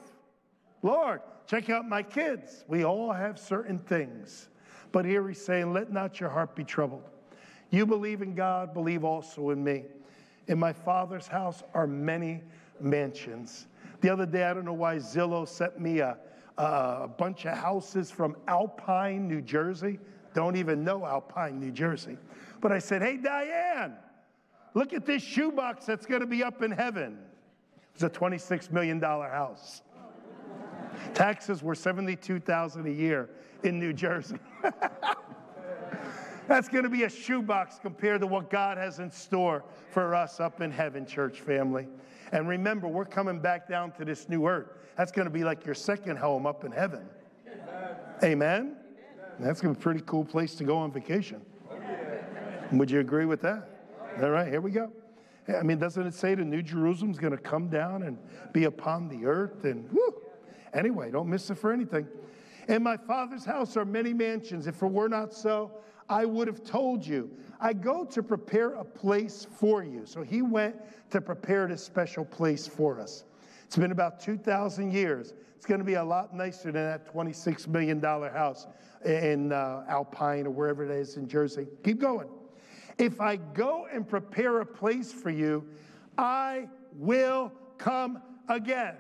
Lord, 0.82 1.20
check 1.46 1.70
out 1.70 1.88
my 1.88 2.02
kids. 2.02 2.64
We 2.68 2.84
all 2.84 3.12
have 3.12 3.38
certain 3.38 3.78
things. 3.78 4.48
But 4.92 5.04
here 5.04 5.26
he's 5.28 5.44
saying, 5.44 5.72
Let 5.72 5.92
not 5.92 6.20
your 6.20 6.28
heart 6.28 6.54
be 6.54 6.64
troubled. 6.64 7.02
You 7.70 7.86
believe 7.86 8.22
in 8.22 8.34
God, 8.34 8.72
believe 8.72 9.04
also 9.04 9.50
in 9.50 9.62
me. 9.62 9.84
In 10.46 10.58
my 10.58 10.72
Father's 10.72 11.26
house 11.26 11.62
are 11.74 11.86
many 11.86 12.42
mansions. 12.80 13.66
The 14.00 14.10
other 14.10 14.26
day, 14.26 14.44
I 14.44 14.54
don't 14.54 14.64
know 14.64 14.72
why 14.72 14.96
Zillow 14.96 15.48
sent 15.48 15.80
me 15.80 15.98
a, 15.98 16.16
a 16.58 17.08
bunch 17.08 17.44
of 17.46 17.56
houses 17.56 18.10
from 18.10 18.36
Alpine, 18.46 19.26
New 19.26 19.40
Jersey. 19.40 19.98
Don't 20.34 20.56
even 20.56 20.84
know 20.84 21.04
Alpine, 21.04 21.58
New 21.58 21.72
Jersey. 21.72 22.16
But 22.60 22.72
I 22.72 22.78
said, 22.78 23.02
Hey, 23.02 23.16
Diane, 23.16 23.94
look 24.74 24.92
at 24.92 25.06
this 25.06 25.22
shoebox 25.22 25.86
that's 25.86 26.06
going 26.06 26.20
to 26.20 26.26
be 26.26 26.42
up 26.42 26.62
in 26.62 26.70
heaven. 26.70 27.18
It's 27.94 28.02
a 28.02 28.10
$26 28.10 28.70
million 28.72 29.00
house. 29.00 29.82
Taxes 31.14 31.62
were 31.62 31.74
72,000 31.74 32.86
a 32.86 32.90
year 32.90 33.30
in 33.62 33.78
New 33.78 33.92
Jersey. 33.92 34.38
That's 36.48 36.68
going 36.68 36.84
to 36.84 36.90
be 36.90 37.02
a 37.02 37.10
shoebox 37.10 37.78
compared 37.80 38.20
to 38.20 38.26
what 38.26 38.50
God 38.50 38.78
has 38.78 39.00
in 39.00 39.10
store 39.10 39.64
for 39.90 40.14
us 40.14 40.38
up 40.38 40.60
in 40.60 40.70
heaven, 40.70 41.04
church 41.04 41.40
family. 41.40 41.88
And 42.32 42.48
remember, 42.48 42.86
we're 42.86 43.04
coming 43.04 43.40
back 43.40 43.68
down 43.68 43.92
to 43.92 44.04
this 44.04 44.28
new 44.28 44.46
earth. 44.46 44.68
That's 44.96 45.10
going 45.10 45.26
to 45.26 45.32
be 45.32 45.42
like 45.42 45.66
your 45.66 45.74
second 45.74 46.18
home 46.18 46.46
up 46.46 46.64
in 46.64 46.70
heaven. 46.70 47.08
Amen? 48.22 48.76
That's 49.40 49.60
going 49.60 49.74
to 49.74 49.78
be 49.78 49.82
a 49.82 49.84
pretty 49.84 50.02
cool 50.06 50.24
place 50.24 50.54
to 50.56 50.64
go 50.64 50.78
on 50.78 50.92
vacation. 50.92 51.44
Would 52.72 52.90
you 52.90 53.00
agree 53.00 53.26
with 53.26 53.42
that? 53.42 53.68
All 54.20 54.30
right, 54.30 54.48
here 54.48 54.60
we 54.60 54.70
go. 54.70 54.90
I 55.48 55.62
mean, 55.62 55.78
doesn't 55.78 56.04
it 56.04 56.14
say 56.14 56.34
the 56.34 56.44
New 56.44 56.62
Jerusalem's 56.62 57.18
going 57.18 57.32
to 57.32 57.38
come 57.38 57.68
down 57.68 58.02
and 58.02 58.18
be 58.52 58.64
upon 58.64 59.08
the 59.08 59.26
earth? 59.26 59.64
And 59.64 59.88
whew. 59.90 60.22
anyway, 60.74 61.10
don't 61.10 61.28
miss 61.28 61.48
it 61.50 61.56
for 61.56 61.72
anything. 61.72 62.08
In 62.68 62.82
my 62.82 62.96
Father's 62.96 63.44
house 63.44 63.76
are 63.76 63.84
many 63.84 64.12
mansions. 64.12 64.66
If 64.66 64.82
it 64.82 64.86
were 64.86 65.08
not 65.08 65.32
so, 65.32 65.70
I 66.08 66.24
would 66.24 66.48
have 66.48 66.64
told 66.64 67.06
you. 67.06 67.30
I 67.60 67.72
go 67.72 68.04
to 68.06 68.22
prepare 68.22 68.74
a 68.74 68.84
place 68.84 69.46
for 69.58 69.84
you. 69.84 70.04
So 70.04 70.22
he 70.22 70.42
went 70.42 70.76
to 71.10 71.20
prepare 71.20 71.68
this 71.68 71.84
special 71.84 72.24
place 72.24 72.66
for 72.66 73.00
us. 73.00 73.24
It's 73.64 73.76
been 73.76 73.92
about 73.92 74.18
2,000 74.18 74.92
years. 74.92 75.34
It's 75.56 75.66
going 75.66 75.78
to 75.78 75.84
be 75.84 75.94
a 75.94 76.04
lot 76.04 76.34
nicer 76.34 76.72
than 76.72 76.84
that 76.84 77.12
$26 77.12 77.68
million 77.68 78.00
house 78.00 78.66
in 79.04 79.52
uh, 79.52 79.84
Alpine 79.88 80.46
or 80.46 80.50
wherever 80.50 80.84
it 80.84 80.90
is 80.90 81.16
in 81.16 81.28
Jersey. 81.28 81.66
Keep 81.84 82.00
going. 82.00 82.28
If 82.98 83.20
I 83.20 83.36
go 83.36 83.86
and 83.92 84.08
prepare 84.08 84.60
a 84.60 84.66
place 84.66 85.12
for 85.12 85.30
you, 85.30 85.66
I 86.16 86.68
will 86.94 87.52
come 87.78 88.22
again. 88.48 88.94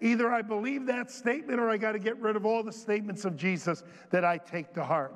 Either 0.00 0.32
I 0.32 0.42
believe 0.42 0.86
that 0.86 1.10
statement 1.10 1.60
or 1.60 1.70
I 1.70 1.76
got 1.76 1.92
to 1.92 1.98
get 1.98 2.18
rid 2.20 2.34
of 2.34 2.44
all 2.44 2.62
the 2.62 2.72
statements 2.72 3.24
of 3.24 3.36
Jesus 3.36 3.84
that 4.10 4.24
I 4.24 4.38
take 4.38 4.72
to 4.74 4.84
heart. 4.84 5.14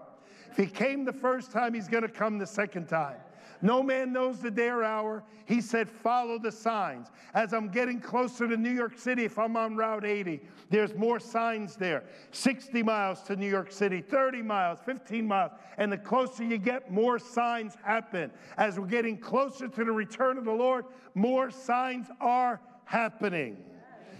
If 0.51 0.57
he 0.57 0.67
came 0.67 1.05
the 1.05 1.13
first 1.13 1.51
time, 1.51 1.75
he's 1.75 1.89
going 1.89 2.03
to 2.03 2.09
come 2.09 2.39
the 2.39 2.47
second 2.47 2.87
time. 2.87 3.17
No 3.63 3.83
man 3.83 4.13
knows 4.13 4.41
the 4.41 4.51
day 4.51 4.69
or 4.69 4.83
hour. 4.83 5.23
He 5.45 5.61
said, 5.61 5.89
Follow 5.89 6.39
the 6.39 6.53
signs. 6.53 7.09
As 7.35 7.53
I'm 7.53 7.69
getting 7.69 8.01
closer 8.01 8.49
to 8.49 8.57
New 8.57 8.71
York 8.71 8.99
City, 8.99 9.25
if 9.25 9.39
I'm 9.39 9.57
on 9.57 9.77
Route 9.77 10.05
80, 10.05 10.41
there's 10.71 10.95
more 10.95 11.21
signs 11.21 11.77
there 11.77 12.05
60 12.33 12.83
miles 12.83 13.23
to 13.23 13.37
New 13.37 13.49
York 13.49 13.73
City, 13.73 14.01
30 14.01 14.43
miles, 14.43 14.79
15 14.85 15.27
miles. 15.27 15.53
And 15.79 15.93
the 15.93 15.99
closer 15.99 16.45
you 16.45 16.59
get, 16.59 16.91
more 16.91 17.19
signs 17.19 17.77
happen. 17.83 18.31
As 18.57 18.79
we're 18.79 18.87
getting 18.87 19.17
closer 19.19 19.69
to 19.69 19.85
the 19.85 19.93
return 19.93 20.39
of 20.39 20.45
the 20.45 20.53
Lord, 20.53 20.85
more 21.15 21.51
signs 21.51 22.09
are 22.21 22.61
happening. 22.85 23.57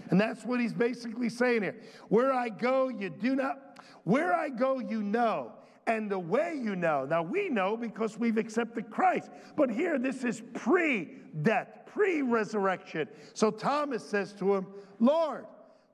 And 0.09 0.19
that's 0.19 0.45
what 0.45 0.59
he's 0.59 0.73
basically 0.73 1.29
saying 1.29 1.63
here. 1.63 1.75
Where 2.09 2.31
I 2.31 2.49
go, 2.49 2.87
you 2.89 3.09
do 3.09 3.35
not, 3.35 3.81
where 4.03 4.33
I 4.33 4.49
go, 4.49 4.79
you 4.79 5.03
know 5.03 5.53
and 5.87 6.11
the 6.11 6.19
way 6.19 6.59
you 6.61 6.75
know. 6.75 7.05
Now, 7.05 7.23
we 7.23 7.49
know 7.49 7.77
because 7.77 8.19
we've 8.19 8.37
accepted 8.37 8.91
Christ, 8.91 9.31
but 9.55 9.71
here 9.71 9.97
this 9.97 10.23
is 10.23 10.43
pre 10.53 11.09
death, 11.41 11.69
pre 11.85 12.21
resurrection. 12.21 13.07
So 13.33 13.49
Thomas 13.49 14.07
says 14.07 14.33
to 14.33 14.55
him, 14.55 14.67
Lord, 14.99 15.45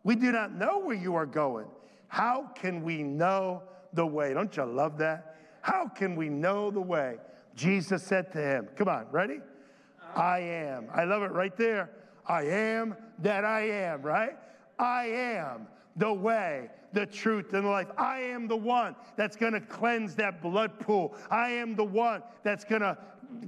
we 0.03 0.15
do 0.15 0.31
not 0.31 0.53
know 0.53 0.79
where 0.79 0.95
you 0.95 1.15
are 1.15 1.25
going. 1.25 1.67
How 2.07 2.49
can 2.55 2.83
we 2.83 3.03
know 3.03 3.63
the 3.93 4.05
way? 4.05 4.33
Don't 4.33 4.55
you 4.57 4.65
love 4.65 4.97
that? 4.97 5.37
How 5.61 5.87
can 5.87 6.15
we 6.15 6.27
know 6.27 6.71
the 6.71 6.81
way? 6.81 7.17
Jesus 7.55 8.03
said 8.03 8.31
to 8.33 8.39
him, 8.39 8.67
Come 8.75 8.87
on, 8.87 9.05
ready? 9.11 9.39
I 10.15 10.39
am. 10.39 10.87
I 10.93 11.05
love 11.05 11.23
it 11.23 11.31
right 11.31 11.55
there. 11.55 11.89
I 12.25 12.43
am 12.43 12.95
that 13.19 13.45
I 13.45 13.69
am, 13.69 14.01
right? 14.01 14.37
I 14.79 15.05
am 15.05 15.67
the 15.95 16.13
way, 16.13 16.69
the 16.93 17.05
truth, 17.05 17.53
and 17.53 17.65
the 17.65 17.69
life. 17.69 17.87
I 17.97 18.19
am 18.19 18.47
the 18.47 18.57
one 18.57 18.95
that's 19.15 19.35
going 19.35 19.53
to 19.53 19.61
cleanse 19.61 20.15
that 20.15 20.41
blood 20.41 20.79
pool. 20.79 21.15
I 21.29 21.49
am 21.49 21.75
the 21.75 21.83
one 21.83 22.23
that's 22.43 22.63
going 22.63 22.81
to 22.81 22.97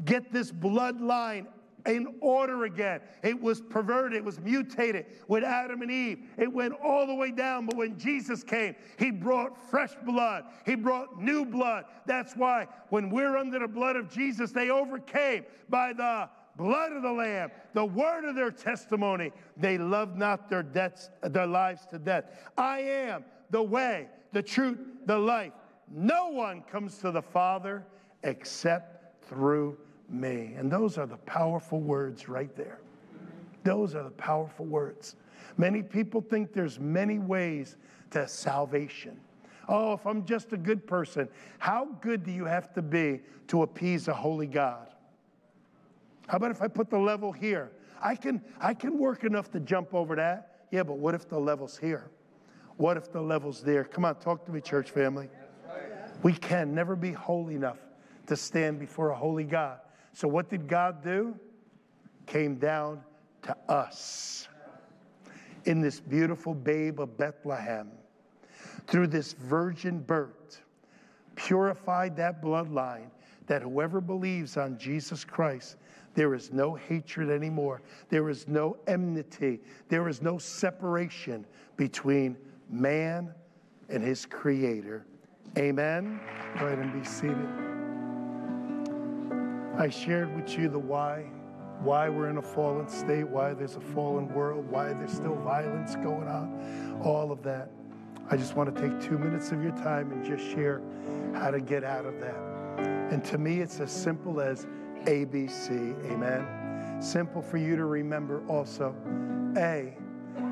get 0.03 0.31
this 0.31 0.51
bloodline 0.51 1.47
in 1.85 2.15
order 2.19 2.65
again. 2.65 3.01
It 3.23 3.39
was 3.39 3.61
perverted, 3.61 4.17
it 4.17 4.23
was 4.23 4.39
mutated 4.39 5.05
with 5.27 5.43
Adam 5.43 5.81
and 5.81 5.91
Eve. 5.91 6.19
It 6.37 6.51
went 6.51 6.73
all 6.83 7.05
the 7.05 7.13
way 7.13 7.31
down, 7.31 7.65
but 7.65 7.77
when 7.77 7.97
Jesus 7.97 8.43
came, 8.43 8.75
he 8.97 9.11
brought 9.11 9.57
fresh 9.69 9.91
blood, 10.05 10.45
he 10.65 10.75
brought 10.75 11.21
new 11.21 11.45
blood. 11.45 11.85
That's 12.05 12.35
why 12.35 12.67
when 12.89 13.09
we're 13.09 13.37
under 13.37 13.59
the 13.59 13.67
blood 13.67 13.95
of 13.95 14.09
Jesus, 14.09 14.51
they 14.51 14.69
overcame 14.69 15.45
by 15.69 15.93
the 15.93 16.29
blood 16.57 16.93
of 16.93 17.03
the 17.03 17.11
Lamb, 17.11 17.51
the 17.73 17.85
word 17.85 18.25
of 18.25 18.35
their 18.35 18.51
testimony. 18.51 19.31
They 19.57 19.77
loved 19.77 20.17
not 20.17 20.49
their, 20.49 20.63
debts, 20.63 21.09
their 21.21 21.47
lives 21.47 21.85
to 21.91 21.99
death. 21.99 22.25
I 22.57 22.79
am 22.79 23.25
the 23.49 23.61
way, 23.61 24.07
the 24.31 24.41
truth, 24.41 24.79
the 25.05 25.17
life. 25.17 25.53
No 25.91 26.29
one 26.29 26.61
comes 26.63 26.97
to 26.99 27.11
the 27.11 27.21
Father 27.21 27.85
except 28.23 29.25
through 29.27 29.77
me. 30.09 30.53
And 30.57 30.71
those 30.71 30.97
are 30.97 31.05
the 31.05 31.17
powerful 31.17 31.79
words 31.79 32.27
right 32.27 32.55
there. 32.55 32.79
Those 33.63 33.95
are 33.95 34.03
the 34.03 34.11
powerful 34.11 34.65
words. 34.65 35.15
Many 35.57 35.81
people 35.81 36.21
think 36.21 36.53
there's 36.53 36.79
many 36.79 37.19
ways 37.19 37.77
to 38.11 38.27
salvation. 38.27 39.19
Oh, 39.67 39.93
if 39.93 40.05
I'm 40.05 40.25
just 40.25 40.53
a 40.53 40.57
good 40.57 40.85
person, 40.85 41.27
how 41.57 41.85
good 42.01 42.23
do 42.23 42.31
you 42.31 42.45
have 42.45 42.73
to 42.73 42.81
be 42.81 43.21
to 43.47 43.63
appease 43.63 44.07
a 44.07 44.13
holy 44.13 44.47
God? 44.47 44.87
How 46.27 46.37
about 46.37 46.51
if 46.51 46.61
I 46.61 46.67
put 46.67 46.89
the 46.89 46.99
level 46.99 47.31
here? 47.31 47.71
I 48.01 48.15
can, 48.15 48.41
I 48.59 48.73
can 48.73 48.97
work 48.97 49.23
enough 49.23 49.51
to 49.51 49.59
jump 49.59 49.93
over 49.93 50.15
that. 50.15 50.67
Yeah, 50.71 50.83
but 50.83 50.97
what 50.97 51.15
if 51.15 51.27
the 51.27 51.39
level's 51.39 51.77
here? 51.77 52.09
What 52.77 52.97
if 52.97 53.11
the 53.11 53.21
level's 53.21 53.61
there? 53.61 53.83
Come 53.83 54.05
on, 54.05 54.15
talk 54.15 54.45
to 54.45 54.51
me, 54.51 54.61
church 54.61 54.91
family. 54.91 55.29
We 56.23 56.33
can 56.33 56.73
never 56.73 56.95
be 56.95 57.11
holy 57.11 57.55
enough 57.55 57.77
to 58.27 58.35
stand 58.35 58.79
before 58.79 59.11
a 59.11 59.15
holy 59.15 59.43
God. 59.43 59.79
So, 60.13 60.27
what 60.27 60.49
did 60.49 60.67
God 60.67 61.03
do? 61.03 61.37
Came 62.25 62.55
down 62.55 63.01
to 63.43 63.55
us 63.69 64.47
in 65.65 65.81
this 65.81 65.99
beautiful 65.99 66.53
babe 66.53 66.99
of 66.99 67.17
Bethlehem 67.17 67.91
through 68.87 69.07
this 69.07 69.33
virgin 69.33 69.99
birth, 69.99 70.61
purified 71.35 72.15
that 72.17 72.41
bloodline 72.41 73.09
that 73.47 73.61
whoever 73.61 74.01
believes 74.01 74.57
on 74.57 74.77
Jesus 74.77 75.23
Christ, 75.23 75.77
there 76.15 76.33
is 76.33 76.51
no 76.51 76.73
hatred 76.73 77.29
anymore. 77.29 77.81
There 78.09 78.29
is 78.29 78.47
no 78.47 78.77
enmity. 78.87 79.59
There 79.89 80.07
is 80.07 80.21
no 80.21 80.37
separation 80.37 81.45
between 81.77 82.37
man 82.69 83.33
and 83.89 84.03
his 84.03 84.25
creator. 84.25 85.05
Amen. 85.57 86.19
Go 86.59 86.67
ahead 86.67 86.79
and 86.79 86.93
be 86.93 87.07
seated. 87.07 87.47
I 89.77 89.89
shared 89.89 90.33
with 90.35 90.57
you 90.57 90.69
the 90.69 90.79
why, 90.79 91.25
why 91.81 92.09
we're 92.09 92.29
in 92.29 92.37
a 92.37 92.41
fallen 92.41 92.87
state, 92.87 93.27
why 93.27 93.53
there's 93.53 93.75
a 93.75 93.81
fallen 93.81 94.33
world, 94.33 94.69
why 94.69 94.93
there's 94.93 95.11
still 95.11 95.35
violence 95.35 95.95
going 95.95 96.27
on, 96.27 97.01
all 97.03 97.31
of 97.31 97.43
that. 97.43 97.69
I 98.29 98.37
just 98.37 98.55
want 98.55 98.73
to 98.73 98.81
take 98.81 98.99
two 99.01 99.17
minutes 99.17 99.51
of 99.51 99.61
your 99.61 99.73
time 99.73 100.11
and 100.11 100.25
just 100.25 100.43
share 100.43 100.81
how 101.33 101.51
to 101.51 101.59
get 101.59 101.83
out 101.83 102.05
of 102.05 102.19
that. 102.19 102.35
And 103.11 103.23
to 103.25 103.37
me, 103.37 103.59
it's 103.59 103.79
as 103.79 103.91
simple 103.91 104.41
as 104.41 104.65
ABC. 105.03 105.69
Amen. 106.11 107.01
Simple 107.01 107.41
for 107.41 107.57
you 107.57 107.75
to 107.75 107.85
remember 107.85 108.45
also. 108.47 108.95
A, 109.57 109.95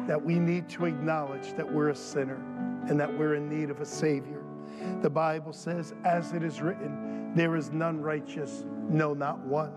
that 0.08 0.24
we 0.24 0.40
need 0.40 0.70
to 0.70 0.86
acknowledge 0.86 1.54
that 1.54 1.72
we're 1.72 1.90
a 1.90 1.96
sinner 1.96 2.42
and 2.88 3.00
that 3.00 3.18
we're 3.18 3.36
in 3.36 3.50
need 3.50 3.70
of 3.70 3.82
a 3.82 3.86
Savior. 3.86 4.44
The 5.02 5.10
Bible 5.10 5.54
says, 5.54 5.94
as 6.04 6.34
it 6.34 6.44
is 6.44 6.62
written, 6.62 7.32
there 7.36 7.56
is 7.56 7.72
none 7.72 8.02
righteous, 8.02 8.66
no, 8.90 9.14
not 9.14 9.40
one. 9.40 9.72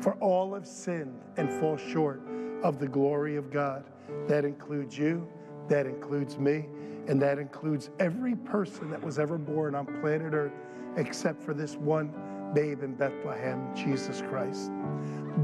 For 0.00 0.14
all 0.14 0.54
have 0.54 0.66
sinned 0.66 1.20
and 1.36 1.50
fall 1.60 1.76
short 1.76 2.22
of 2.62 2.78
the 2.78 2.88
glory 2.88 3.36
of 3.36 3.50
God. 3.50 3.84
That 4.28 4.44
includes 4.44 4.96
you, 4.96 5.28
that 5.68 5.86
includes 5.86 6.38
me, 6.38 6.66
and 7.06 7.20
that 7.20 7.38
includes 7.38 7.90
every 7.98 8.34
person 8.34 8.90
that 8.90 9.02
was 9.02 9.18
ever 9.18 9.38
born 9.38 9.74
on 9.74 9.86
planet 10.00 10.32
Earth 10.32 10.52
except 10.96 11.42
for 11.42 11.54
this 11.54 11.76
one 11.76 12.12
babe 12.54 12.82
in 12.82 12.94
Bethlehem, 12.94 13.74
Jesus 13.74 14.22
Christ. 14.22 14.70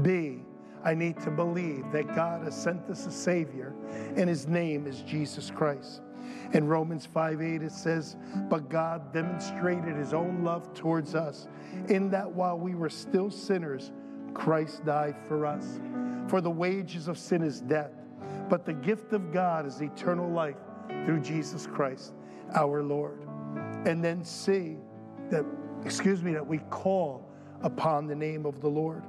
B, 0.01 0.40
I 0.83 0.93
need 0.93 1.19
to 1.21 1.31
believe 1.31 1.91
that 1.91 2.15
God 2.15 2.43
has 2.43 2.59
sent 2.59 2.89
us 2.89 3.05
a 3.05 3.11
Savior, 3.11 3.73
and 4.15 4.27
His 4.27 4.47
name 4.47 4.87
is 4.87 5.01
Jesus 5.01 5.51
Christ. 5.51 6.01
In 6.53 6.67
Romans 6.67 7.05
5 7.05 7.41
8, 7.41 7.63
it 7.63 7.71
says, 7.71 8.15
But 8.49 8.69
God 8.69 9.13
demonstrated 9.13 9.95
His 9.95 10.13
own 10.13 10.43
love 10.43 10.73
towards 10.73 11.15
us, 11.15 11.47
in 11.87 12.09
that 12.11 12.29
while 12.29 12.57
we 12.57 12.75
were 12.75 12.89
still 12.89 13.29
sinners, 13.29 13.91
Christ 14.33 14.85
died 14.85 15.15
for 15.27 15.45
us. 15.45 15.79
For 16.27 16.41
the 16.41 16.49
wages 16.49 17.07
of 17.07 17.17
sin 17.17 17.43
is 17.43 17.61
death, 17.61 17.91
but 18.49 18.65
the 18.65 18.73
gift 18.73 19.13
of 19.13 19.31
God 19.31 19.65
is 19.65 19.81
eternal 19.81 20.29
life 20.29 20.57
through 21.05 21.21
Jesus 21.21 21.67
Christ, 21.67 22.13
our 22.55 22.83
Lord. 22.83 23.19
And 23.85 24.03
then 24.03 24.23
C, 24.23 24.77
that, 25.29 25.45
excuse 25.83 26.23
me, 26.23 26.33
that 26.33 26.45
we 26.45 26.59
call 26.69 27.27
upon 27.61 28.07
the 28.07 28.15
name 28.15 28.45
of 28.45 28.61
the 28.61 28.69
Lord. 28.69 29.03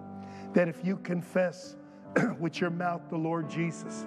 That 0.55 0.69
if 0.69 0.85
you 0.85 0.97
confess 0.99 1.77
with 2.39 2.61
your 2.61 2.71
mouth 2.71 3.03
the 3.09 3.17
Lord 3.17 3.49
Jesus 3.49 4.07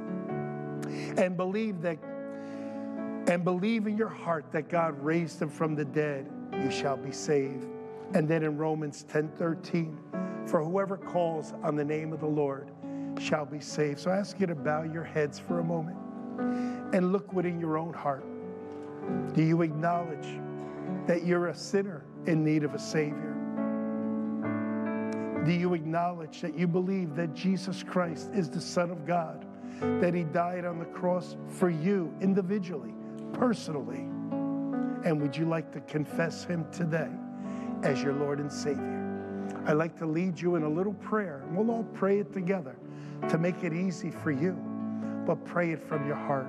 and 1.18 1.36
believe 1.36 1.82
that 1.82 1.98
and 3.28 3.44
believe 3.44 3.88
in 3.88 3.98
your 3.98 4.10
heart 4.10 4.52
that 4.52 4.70
God 4.70 5.02
raised 5.04 5.42
him 5.42 5.50
from 5.50 5.74
the 5.74 5.86
dead, 5.86 6.30
you 6.54 6.70
shall 6.70 6.96
be 6.96 7.12
saved. 7.12 7.66
And 8.14 8.28
then 8.28 8.44
in 8.44 8.58
Romans 8.58 9.04
10:13, 9.12 9.98
for 10.48 10.64
whoever 10.64 10.96
calls 10.96 11.54
on 11.64 11.76
the 11.76 11.84
name 11.84 12.14
of 12.14 12.20
the 12.20 12.28
Lord 12.28 12.72
shall 13.20 13.46
be 13.46 13.60
saved. 13.60 14.00
So 14.00 14.12
I 14.12 14.18
ask 14.18 14.40
you 14.40 14.46
to 14.46 14.56
bow 14.56 14.84
your 14.84 15.04
heads 15.04 15.40
for 15.40 15.60
a 15.60 15.64
moment 15.64 15.98
and 16.94 17.12
look 17.12 17.34
within 17.34 17.60
your 17.60 17.78
own 17.78 17.94
heart. 17.94 18.26
Do 19.34 19.44
you 19.44 19.62
acknowledge 19.62 20.40
that 21.08 21.26
you're 21.26 21.48
a 21.48 21.56
sinner 21.56 22.06
in 22.26 22.44
need 22.44 22.64
of 22.64 22.74
a 22.74 22.80
Savior? 22.80 23.35
Do 25.46 25.52
you 25.52 25.76
acknowledge 25.76 26.42
that 26.42 26.58
you 26.58 26.68
believe 26.68 27.16
that 27.16 27.36
Jesus 27.36 27.84
Christ 27.84 28.32
is 28.34 28.50
the 28.50 28.60
Son 28.60 28.90
of 28.90 29.06
God, 29.06 29.46
that 30.02 30.16
He 30.16 30.24
died 30.24 30.66
on 30.66 30.80
the 30.80 30.86
cross 30.86 31.38
for 31.48 31.70
you 31.70 32.12
individually, 32.20 32.96
personally? 33.32 34.08
And 35.06 35.22
would 35.22 35.38
you 35.38 35.46
like 35.46 35.72
to 35.74 35.82
confess 35.82 36.46
Him 36.46 36.66
today 36.72 37.12
as 37.84 38.02
your 38.02 38.14
Lord 38.14 38.40
and 38.40 38.52
Savior? 38.52 39.04
I'd 39.68 39.74
like 39.74 39.96
to 40.00 40.08
lead 40.08 40.42
you 40.42 40.56
in 40.56 40.64
a 40.64 40.70
little 40.70 40.94
prayer, 40.94 41.44
and 41.46 41.56
we'll 41.56 41.70
all 41.70 41.84
pray 41.94 42.20
it 42.20 42.34
together 42.34 42.76
to 43.30 43.38
make 43.38 43.64
it 43.64 43.72
easy 43.72 44.10
for 44.10 44.32
you. 44.32 44.54
But 45.28 45.46
pray 45.46 45.72
it 45.72 45.82
from 45.88 46.08
your 46.08 46.16
heart. 46.16 46.48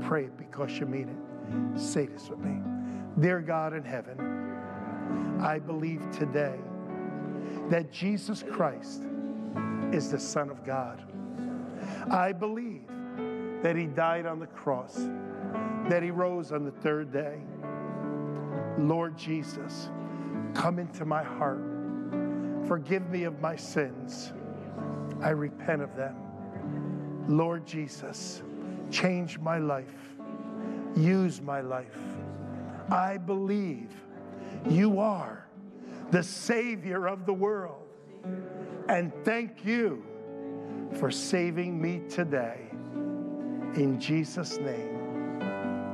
Pray 0.00 0.24
it 0.24 0.36
because 0.36 0.78
you 0.80 0.86
mean 0.86 1.08
it. 1.08 1.80
Say 1.80 2.06
this 2.06 2.28
with 2.28 2.40
me. 2.40 2.60
Dear 3.20 3.40
God 3.40 3.74
in 3.74 3.84
heaven, 3.84 5.38
I 5.40 5.60
believe 5.60 6.02
today 6.10 6.58
that 7.70 7.90
Jesus 7.90 8.42
Christ 8.42 9.02
is 9.92 10.10
the 10.10 10.18
Son 10.18 10.50
of 10.50 10.64
God. 10.64 11.02
I 12.10 12.32
believe 12.32 12.86
that 13.62 13.76
He 13.76 13.86
died 13.86 14.26
on 14.26 14.38
the 14.38 14.46
cross, 14.46 15.08
that 15.88 16.02
He 16.02 16.10
rose 16.10 16.52
on 16.52 16.64
the 16.64 16.70
third 16.70 17.12
day. 17.12 17.38
Lord 18.78 19.16
Jesus, 19.16 19.90
come 20.54 20.78
into 20.78 21.04
my 21.04 21.22
heart. 21.22 21.62
Forgive 22.66 23.08
me 23.10 23.24
of 23.24 23.40
my 23.40 23.56
sins. 23.56 24.32
I 25.22 25.30
repent 25.30 25.82
of 25.82 25.94
them. 25.96 26.16
Lord 27.28 27.66
Jesus, 27.66 28.42
change 28.90 29.38
my 29.38 29.58
life. 29.58 29.86
Use 30.96 31.40
my 31.40 31.60
life 31.60 31.98
I 32.90 33.16
believe 33.16 33.90
you 34.68 35.00
are 35.00 35.43
the 36.14 36.22
Savior 36.22 37.08
of 37.08 37.26
the 37.26 37.32
world. 37.32 37.88
And 38.88 39.12
thank 39.24 39.64
you 39.64 40.04
for 40.92 41.10
saving 41.10 41.82
me 41.82 42.02
today. 42.08 42.60
In 43.74 43.98
Jesus' 43.98 44.58
name, 44.58 45.40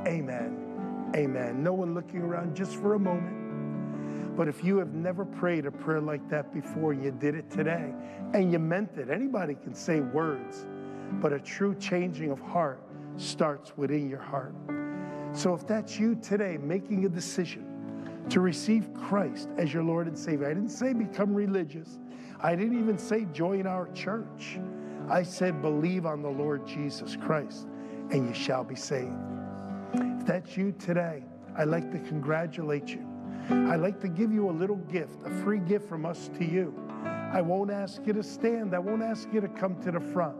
amen. 0.07 1.09
Amen. 1.15 1.63
No 1.63 1.73
one 1.73 1.95
looking 1.95 2.21
around 2.21 2.55
just 2.55 2.75
for 2.75 2.93
a 2.93 2.99
moment. 2.99 4.37
But 4.37 4.47
if 4.47 4.63
you 4.63 4.77
have 4.77 4.93
never 4.93 5.25
prayed 5.25 5.65
a 5.65 5.71
prayer 5.71 5.99
like 5.99 6.29
that 6.29 6.53
before, 6.53 6.93
you 6.93 7.09
did 7.09 7.33
it 7.33 7.49
today 7.49 7.91
and 8.35 8.51
you 8.51 8.59
meant 8.59 8.97
it. 8.97 9.09
Anybody 9.09 9.55
can 9.55 9.73
say 9.73 10.01
words, 10.01 10.67
but 11.13 11.33
a 11.33 11.39
true 11.39 11.73
changing 11.73 12.29
of 12.29 12.39
heart 12.39 12.83
starts 13.17 13.75
within 13.75 14.07
your 14.07 14.21
heart. 14.21 14.53
So 15.33 15.55
if 15.55 15.65
that's 15.65 15.97
you 15.97 16.13
today 16.13 16.59
making 16.61 17.05
a 17.05 17.09
decision 17.09 17.70
to 18.29 18.39
receive 18.39 18.93
Christ 18.93 19.49
as 19.57 19.73
your 19.73 19.83
Lord 19.83 20.07
and 20.07 20.17
Savior, 20.17 20.47
I 20.47 20.53
didn't 20.53 20.69
say 20.69 20.93
become 20.93 21.33
religious. 21.33 21.99
I 22.39 22.55
didn't 22.55 22.79
even 22.79 22.97
say 22.97 23.25
join 23.33 23.67
our 23.67 23.87
church. 23.93 24.59
I 25.09 25.23
said 25.23 25.61
believe 25.61 26.05
on 26.05 26.21
the 26.21 26.29
Lord 26.29 26.65
Jesus 26.65 27.15
Christ 27.15 27.67
and 28.11 28.27
you 28.27 28.33
shall 28.33 28.63
be 28.63 28.75
saved. 28.75 29.13
If 29.93 30.25
that's 30.25 30.55
you 30.55 30.73
today, 30.73 31.23
I'd 31.57 31.67
like 31.67 31.91
to 31.91 31.99
congratulate 31.99 32.89
you. 32.89 33.05
I'd 33.49 33.81
like 33.81 33.99
to 34.01 34.07
give 34.07 34.31
you 34.31 34.49
a 34.49 34.51
little 34.51 34.77
gift, 34.77 35.17
a 35.25 35.29
free 35.43 35.59
gift 35.59 35.89
from 35.89 36.05
us 36.05 36.29
to 36.37 36.45
you. 36.45 36.73
I 37.33 37.41
won't 37.41 37.71
ask 37.71 38.01
you 38.05 38.13
to 38.13 38.23
stand. 38.23 38.75
I 38.75 38.79
won't 38.79 39.01
ask 39.01 39.27
you 39.33 39.41
to 39.41 39.47
come 39.47 39.81
to 39.83 39.91
the 39.91 39.99
front. 39.99 40.35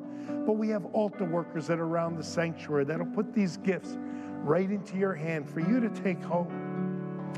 But 0.45 0.53
we 0.53 0.69
have 0.69 0.85
altar 0.87 1.25
workers 1.25 1.67
that 1.67 1.79
are 1.79 1.85
around 1.85 2.17
the 2.17 2.23
sanctuary 2.23 2.85
that'll 2.85 3.05
put 3.07 3.33
these 3.33 3.57
gifts 3.57 3.97
right 4.43 4.69
into 4.69 4.97
your 4.97 5.13
hand 5.13 5.49
for 5.49 5.59
you 5.59 5.79
to 5.79 5.89
take 5.89 6.21
home. 6.23 6.47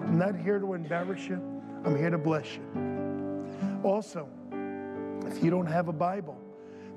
I'm 0.02 0.18
not 0.18 0.36
here 0.36 0.60
to 0.60 0.74
embarrass 0.74 1.28
you, 1.28 1.42
I'm 1.86 1.98
here 1.98 2.10
to 2.10 2.18
bless 2.18 2.56
you. 2.56 2.62
Also, 3.84 4.28
if 5.28 5.44
you 5.44 5.50
don't 5.50 5.66
have 5.66 5.88
a 5.88 5.94
Bible, 5.94 6.38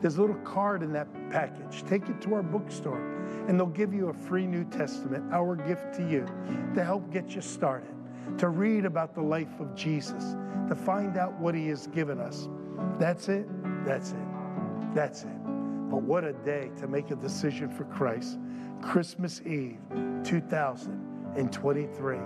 there's 0.01 0.17
a 0.19 0.21
little 0.21 0.37
card 0.37 0.83
in 0.83 0.93
that 0.93 1.09
package. 1.31 1.83
Take 1.89 2.09
it 2.09 2.21
to 2.23 2.35
our 2.35 2.43
bookstore, 2.43 3.01
and 3.49 3.59
they'll 3.59 3.67
give 3.67 3.95
you 3.95 4.09
a 4.09 4.15
free 4.15 4.47
New 4.47 4.65
Testament, 4.65 5.33
our 5.33 5.57
gift 5.57 5.95
to 5.95 6.03
you, 6.09 6.27
to 6.75 6.85
help 6.85 7.11
get 7.11 7.35
you 7.35 7.41
started, 7.41 7.95
to 8.39 8.49
read 8.49 8.85
about 8.85 9.15
the 9.15 9.23
life 9.23 9.59
of 9.59 9.75
Jesus, 9.75 10.37
to 10.69 10.75
find 10.75 11.17
out 11.17 11.33
what 11.41 11.55
He 11.55 11.69
has 11.69 11.87
given 11.89 12.21
us. 12.21 12.49
That's 12.99 13.29
it. 13.29 13.47
That's 13.85 14.13
it. 14.13 14.19
That's 14.95 15.23
it. 15.23 15.45
But 15.91 16.03
what 16.03 16.25
a 16.25 16.33
day 16.33 16.71
to 16.79 16.89
make 16.89 17.11
a 17.11 17.17
decision 17.17 17.71
for 17.71 17.85
Christ. 17.85 18.39
Christmas 18.83 19.41
Eve 19.47 19.79
2023. 20.25 22.19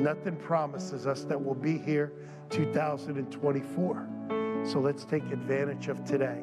Nothing 0.00 0.36
promises 0.36 1.06
us 1.06 1.24
that 1.24 1.40
we'll 1.40 1.54
be 1.54 1.78
here 1.78 2.12
2024. 2.50 4.08
So 4.64 4.80
let's 4.80 5.04
take 5.04 5.24
advantage 5.30 5.88
of 5.88 6.04
today. 6.04 6.42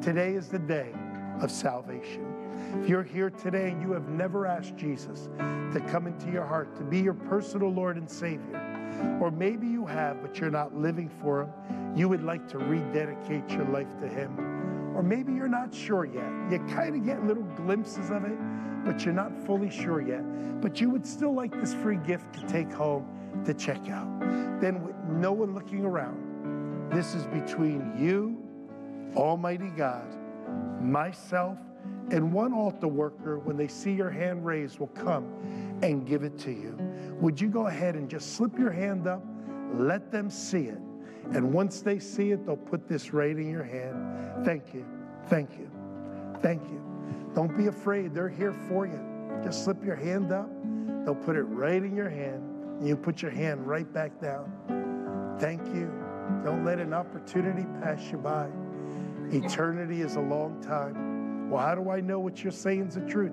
Today 0.00 0.34
is 0.34 0.48
the 0.48 0.58
day 0.58 0.92
of 1.40 1.50
salvation. 1.50 2.26
If 2.82 2.88
you're 2.88 3.02
here 3.02 3.30
today 3.30 3.70
and 3.70 3.80
you 3.82 3.92
have 3.92 4.08
never 4.08 4.46
asked 4.46 4.76
Jesus 4.76 5.28
to 5.72 5.80
come 5.88 6.06
into 6.06 6.30
your 6.30 6.44
heart, 6.44 6.76
to 6.76 6.82
be 6.82 7.00
your 7.00 7.14
personal 7.14 7.70
Lord 7.70 7.96
and 7.96 8.10
Savior, 8.10 8.60
Or 9.20 9.30
maybe 9.30 9.66
you 9.66 9.86
have, 9.86 10.20
but 10.20 10.38
you're 10.38 10.50
not 10.50 10.74
living 10.76 11.08
for 11.08 11.42
Him. 11.42 11.96
You 11.96 12.08
would 12.08 12.22
like 12.22 12.46
to 12.48 12.58
rededicate 12.58 13.48
your 13.50 13.64
life 13.66 13.98
to 14.00 14.08
Him. 14.08 14.61
Or 14.94 15.02
maybe 15.02 15.32
you're 15.32 15.48
not 15.48 15.74
sure 15.74 16.04
yet. 16.04 16.30
You 16.50 16.58
kind 16.74 16.96
of 16.96 17.04
get 17.04 17.24
little 17.24 17.44
glimpses 17.56 18.10
of 18.10 18.24
it, 18.24 18.36
but 18.84 19.04
you're 19.04 19.14
not 19.14 19.32
fully 19.46 19.70
sure 19.70 20.00
yet. 20.00 20.22
But 20.60 20.80
you 20.80 20.90
would 20.90 21.06
still 21.06 21.34
like 21.34 21.58
this 21.58 21.74
free 21.74 21.96
gift 21.96 22.32
to 22.34 22.46
take 22.46 22.70
home 22.72 23.06
to 23.44 23.54
check 23.54 23.88
out. 23.88 24.20
Then, 24.60 24.84
with 24.84 24.96
no 25.08 25.32
one 25.32 25.54
looking 25.54 25.84
around, 25.84 26.90
this 26.90 27.14
is 27.14 27.24
between 27.26 27.92
you, 27.98 28.36
Almighty 29.16 29.70
God, 29.70 30.06
myself, 30.80 31.58
and 32.10 32.32
one 32.32 32.52
altar 32.52 32.88
worker, 32.88 33.38
when 33.38 33.56
they 33.56 33.68
see 33.68 33.92
your 33.92 34.10
hand 34.10 34.44
raised, 34.44 34.78
will 34.78 34.88
come 34.88 35.24
and 35.82 36.06
give 36.06 36.22
it 36.22 36.38
to 36.40 36.50
you. 36.50 36.76
Would 37.20 37.40
you 37.40 37.48
go 37.48 37.66
ahead 37.66 37.94
and 37.96 38.08
just 38.08 38.34
slip 38.36 38.58
your 38.58 38.70
hand 38.70 39.06
up? 39.06 39.24
Let 39.74 40.12
them 40.12 40.28
see 40.28 40.66
it. 40.66 40.80
And 41.32 41.52
once 41.52 41.80
they 41.80 41.98
see 41.98 42.32
it, 42.32 42.44
they'll 42.44 42.56
put 42.56 42.88
this 42.88 43.12
right 43.12 43.36
in 43.36 43.50
your 43.50 43.62
hand. 43.62 44.44
Thank 44.44 44.74
you. 44.74 44.84
Thank 45.28 45.58
you. 45.58 45.70
Thank 46.40 46.62
you. 46.64 46.82
Don't 47.34 47.56
be 47.56 47.68
afraid. 47.68 48.12
They're 48.14 48.28
here 48.28 48.52
for 48.68 48.86
you. 48.86 49.00
Just 49.42 49.64
slip 49.64 49.82
your 49.84 49.96
hand 49.96 50.32
up. 50.32 50.50
They'll 51.04 51.14
put 51.14 51.36
it 51.36 51.44
right 51.44 51.82
in 51.82 51.96
your 51.96 52.10
hand. 52.10 52.42
And 52.78 52.88
you 52.88 52.96
put 52.96 53.22
your 53.22 53.30
hand 53.30 53.66
right 53.66 53.90
back 53.92 54.20
down. 54.20 55.36
Thank 55.38 55.64
you. 55.68 55.90
Don't 56.44 56.64
let 56.64 56.78
an 56.78 56.92
opportunity 56.92 57.64
pass 57.80 58.10
you 58.10 58.18
by. 58.18 58.48
Eternity 59.30 60.02
is 60.02 60.16
a 60.16 60.20
long 60.20 60.60
time. 60.60 61.50
Well, 61.50 61.64
how 61.64 61.74
do 61.74 61.90
I 61.90 62.00
know 62.00 62.18
what 62.20 62.42
you're 62.42 62.52
saying 62.52 62.88
is 62.88 62.94
the 62.94 63.00
truth? 63.02 63.32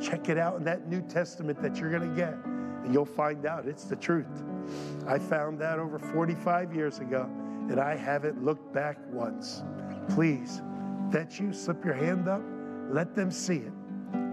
Check 0.00 0.28
it 0.28 0.38
out 0.38 0.56
in 0.56 0.64
that 0.64 0.88
New 0.88 1.02
Testament 1.02 1.60
that 1.62 1.76
you're 1.76 1.90
going 1.90 2.08
to 2.08 2.16
get, 2.16 2.34
and 2.86 2.94
you'll 2.94 3.04
find 3.04 3.46
out 3.46 3.66
it's 3.66 3.84
the 3.84 3.96
truth. 3.96 4.44
I 5.08 5.18
found 5.18 5.58
that 5.58 5.80
over 5.80 5.98
45 5.98 6.72
years 6.72 7.00
ago, 7.00 7.28
and 7.68 7.80
I 7.80 7.96
haven't 7.96 8.44
looked 8.44 8.72
back 8.72 8.96
once. 9.10 9.64
Please, 10.10 10.62
that 11.10 11.40
you 11.40 11.52
slip 11.52 11.84
your 11.84 11.94
hand 11.94 12.28
up, 12.28 12.42
let 12.88 13.16
them 13.16 13.32
see 13.32 13.56
it. 13.56 13.72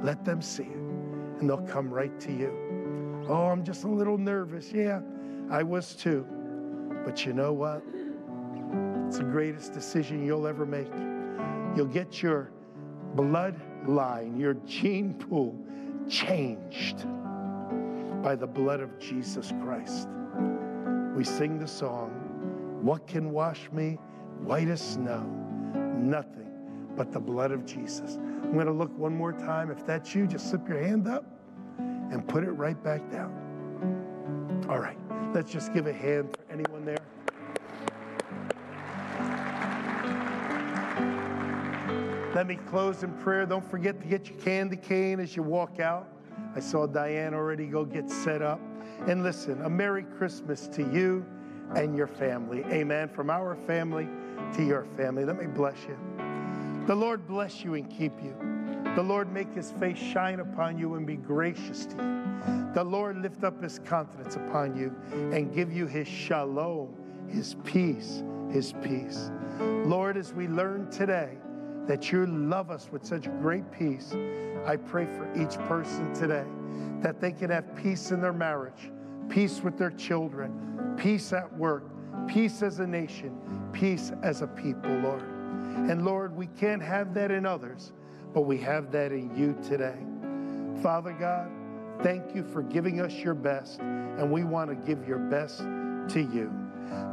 Let 0.04 0.24
them 0.24 0.40
see 0.40 0.64
it, 0.64 0.78
and 1.40 1.50
they'll 1.50 1.66
come 1.66 1.92
right 1.92 2.18
to 2.20 2.32
you. 2.32 3.26
Oh, 3.28 3.48
I'm 3.48 3.64
just 3.64 3.86
a 3.86 3.88
little 3.88 4.20
nervous. 4.20 4.72
Yeah, 4.72 5.02
I 5.50 5.64
was 5.64 5.96
too. 5.96 6.24
But 7.04 7.26
you 7.26 7.34
know 7.34 7.54
what? 7.54 7.82
It's 9.08 9.18
the 9.18 9.24
greatest 9.24 9.74
decision 9.74 10.24
you'll 10.24 10.46
ever 10.46 10.66
make. 10.66 10.92
You'll 11.76 11.88
get 11.88 12.22
your 12.22 12.52
bloodline, 13.16 14.40
your 14.40 14.54
gene 14.66 15.16
pool 15.16 15.58
changed 16.08 17.08
by 18.24 18.36
the 18.36 18.48
blood 18.48 18.80
of 18.80 18.98
Jesus 18.98 19.52
Christ. 19.62 20.08
We 21.14 21.26
sing 21.26 21.60
the 21.60 21.68
song, 21.68 22.10
What 22.82 23.06
can 23.06 23.32
wash 23.32 23.70
me 23.74 24.00
white 24.40 24.70
as 24.70 24.82
snow? 24.82 25.24
Nothing 25.98 26.50
but 26.96 27.12
the 27.12 27.20
blood 27.20 27.52
of 27.52 27.66
Jesus. 27.66 28.16
I'm 28.16 28.54
going 28.54 28.68
to 28.68 28.72
look 28.72 28.98
one 28.98 29.16
more 29.16 29.34
time. 29.34 29.70
If 29.70 29.86
that's 29.86 30.16
you, 30.16 30.26
just 30.26 30.50
slip 30.50 30.68
your 30.70 30.82
hand 30.82 31.08
up 31.08 31.26
and 31.78 32.26
put 32.26 32.46
it 32.46 32.52
right 32.52 32.82
back 32.82 33.12
down. 33.12 34.66
All 34.70 34.80
right, 34.80 34.98
let's 35.34 35.52
just 35.52 35.74
give 35.74 35.88
a 35.88 35.94
hand 35.94 36.30
for 36.32 36.52
anyone 36.52 36.86
there. 36.86 36.98
Let 42.34 42.48
me 42.48 42.56
close 42.56 43.04
in 43.04 43.12
prayer. 43.18 43.46
Don't 43.46 43.70
forget 43.70 44.00
to 44.02 44.08
get 44.08 44.30
your 44.30 44.40
candy 44.40 44.78
cane 44.78 45.20
as 45.20 45.36
you 45.36 45.44
walk 45.44 45.80
out. 45.80 46.13
I 46.56 46.60
saw 46.60 46.86
Diane 46.86 47.34
already 47.34 47.68
go 47.68 47.84
get 47.86 48.10
set 48.10 48.42
up. 48.42 48.60
And 49.08 49.24
listen, 49.24 49.62
a 49.64 49.70
Merry 49.70 50.04
Christmas 50.04 50.68
to 50.70 50.82
you 50.82 51.26
and 51.76 51.96
your 51.96 52.08
family. 52.08 52.64
Amen. 52.66 53.10
From 53.10 53.30
our 53.30 53.56
family 53.56 54.08
to 54.56 54.64
your 54.64 54.86
family. 54.98 55.26
Let 55.26 55.40
me 55.40 55.48
bless 55.48 55.78
you. 55.88 55.98
The 56.86 56.96
Lord 56.96 57.28
bless 57.28 57.64
you 57.64 57.74
and 57.76 57.90
keep 57.90 58.14
you. 58.22 58.36
The 58.96 59.02
Lord 59.02 59.32
make 59.32 59.52
his 59.54 59.72
face 59.72 59.98
shine 59.98 60.40
upon 60.40 60.78
you 60.78 60.96
and 60.96 61.08
be 61.08 61.16
gracious 61.16 61.86
to 61.88 61.96
you. 61.96 62.74
The 62.74 62.84
Lord 62.84 63.18
lift 63.18 63.44
up 63.44 63.62
his 63.62 63.80
countenance 63.80 64.36
upon 64.36 64.76
you 64.76 64.96
and 65.36 65.54
give 65.54 65.72
you 65.72 65.88
his 65.88 66.08
shalom, 66.08 66.94
his 67.28 67.56
peace, 67.64 68.22
his 68.52 68.74
peace. 68.84 69.32
Lord, 69.60 70.18
as 70.18 70.34
we 70.34 70.48
learn 70.48 70.92
today, 70.92 71.38
that 71.88 72.12
you 72.12 72.26
love 72.26 72.72
us 72.72 72.90
with 72.92 73.06
such 73.06 73.26
great 73.42 73.70
peace. 73.72 74.14
I 74.66 74.78
pray 74.78 75.06
for 75.06 75.30
each 75.36 75.58
person 75.68 76.14
today 76.14 76.46
that 77.02 77.20
they 77.20 77.32
can 77.32 77.50
have 77.50 77.76
peace 77.76 78.12
in 78.12 78.22
their 78.22 78.34
marriage, 78.34 78.92
peace 79.30 79.62
with 79.62 79.78
their 79.78 79.92
children, 79.92 80.96
peace 80.98 81.34
at 81.34 81.52
work, 81.58 81.84
peace 82.28 82.62
as 82.62 82.80
a 82.80 82.88
nation, 82.88 83.38
peace 83.74 84.12
as 84.22 84.42
a 84.42 84.48
people, 84.48 84.92
Lord. 85.00 85.22
And 85.22 86.06
Lord, 86.06 86.36
we 86.36 86.48
can't 86.48 86.82
have 86.82 87.14
that 87.16 87.32
in 87.32 87.46
others, 87.46 87.92
but 88.34 88.42
we 88.42 88.58
have 88.60 88.92
that 88.92 89.12
in 89.12 89.36
you 89.36 89.58
today. 89.68 89.98
Father 90.82 91.12
God, 91.12 91.52
thank 92.02 92.34
you 92.34 92.44
for 92.44 92.62
giving 92.64 93.02
us 93.02 93.14
your 93.16 93.34
best, 93.34 93.80
and 93.82 94.32
we 94.32 94.44
want 94.44 94.70
to 94.70 94.76
give 94.76 95.06
your 95.08 95.20
best 95.20 95.60
to 95.60 96.20
you. 96.20 96.52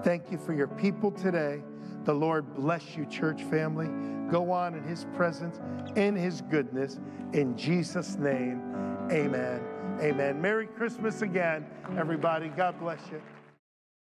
Thank 0.04 0.30
you 0.30 0.38
for 0.38 0.52
your 0.52 0.68
people 0.68 1.10
today. 1.10 1.62
The 2.04 2.14
Lord 2.14 2.54
bless 2.54 2.96
you, 2.96 3.04
church 3.06 3.42
family. 3.44 3.88
Go 4.30 4.50
on 4.50 4.74
in 4.74 4.84
his 4.84 5.06
presence, 5.14 5.60
in 5.96 6.16
his 6.16 6.40
goodness. 6.42 6.98
In 7.32 7.56
Jesus' 7.56 8.16
name, 8.16 8.62
amen. 9.10 9.60
Amen. 10.00 10.40
Merry 10.40 10.66
Christmas 10.66 11.20
again, 11.22 11.66
everybody. 11.98 12.48
God 12.48 12.78
bless 12.80 13.00
you. 13.10 13.20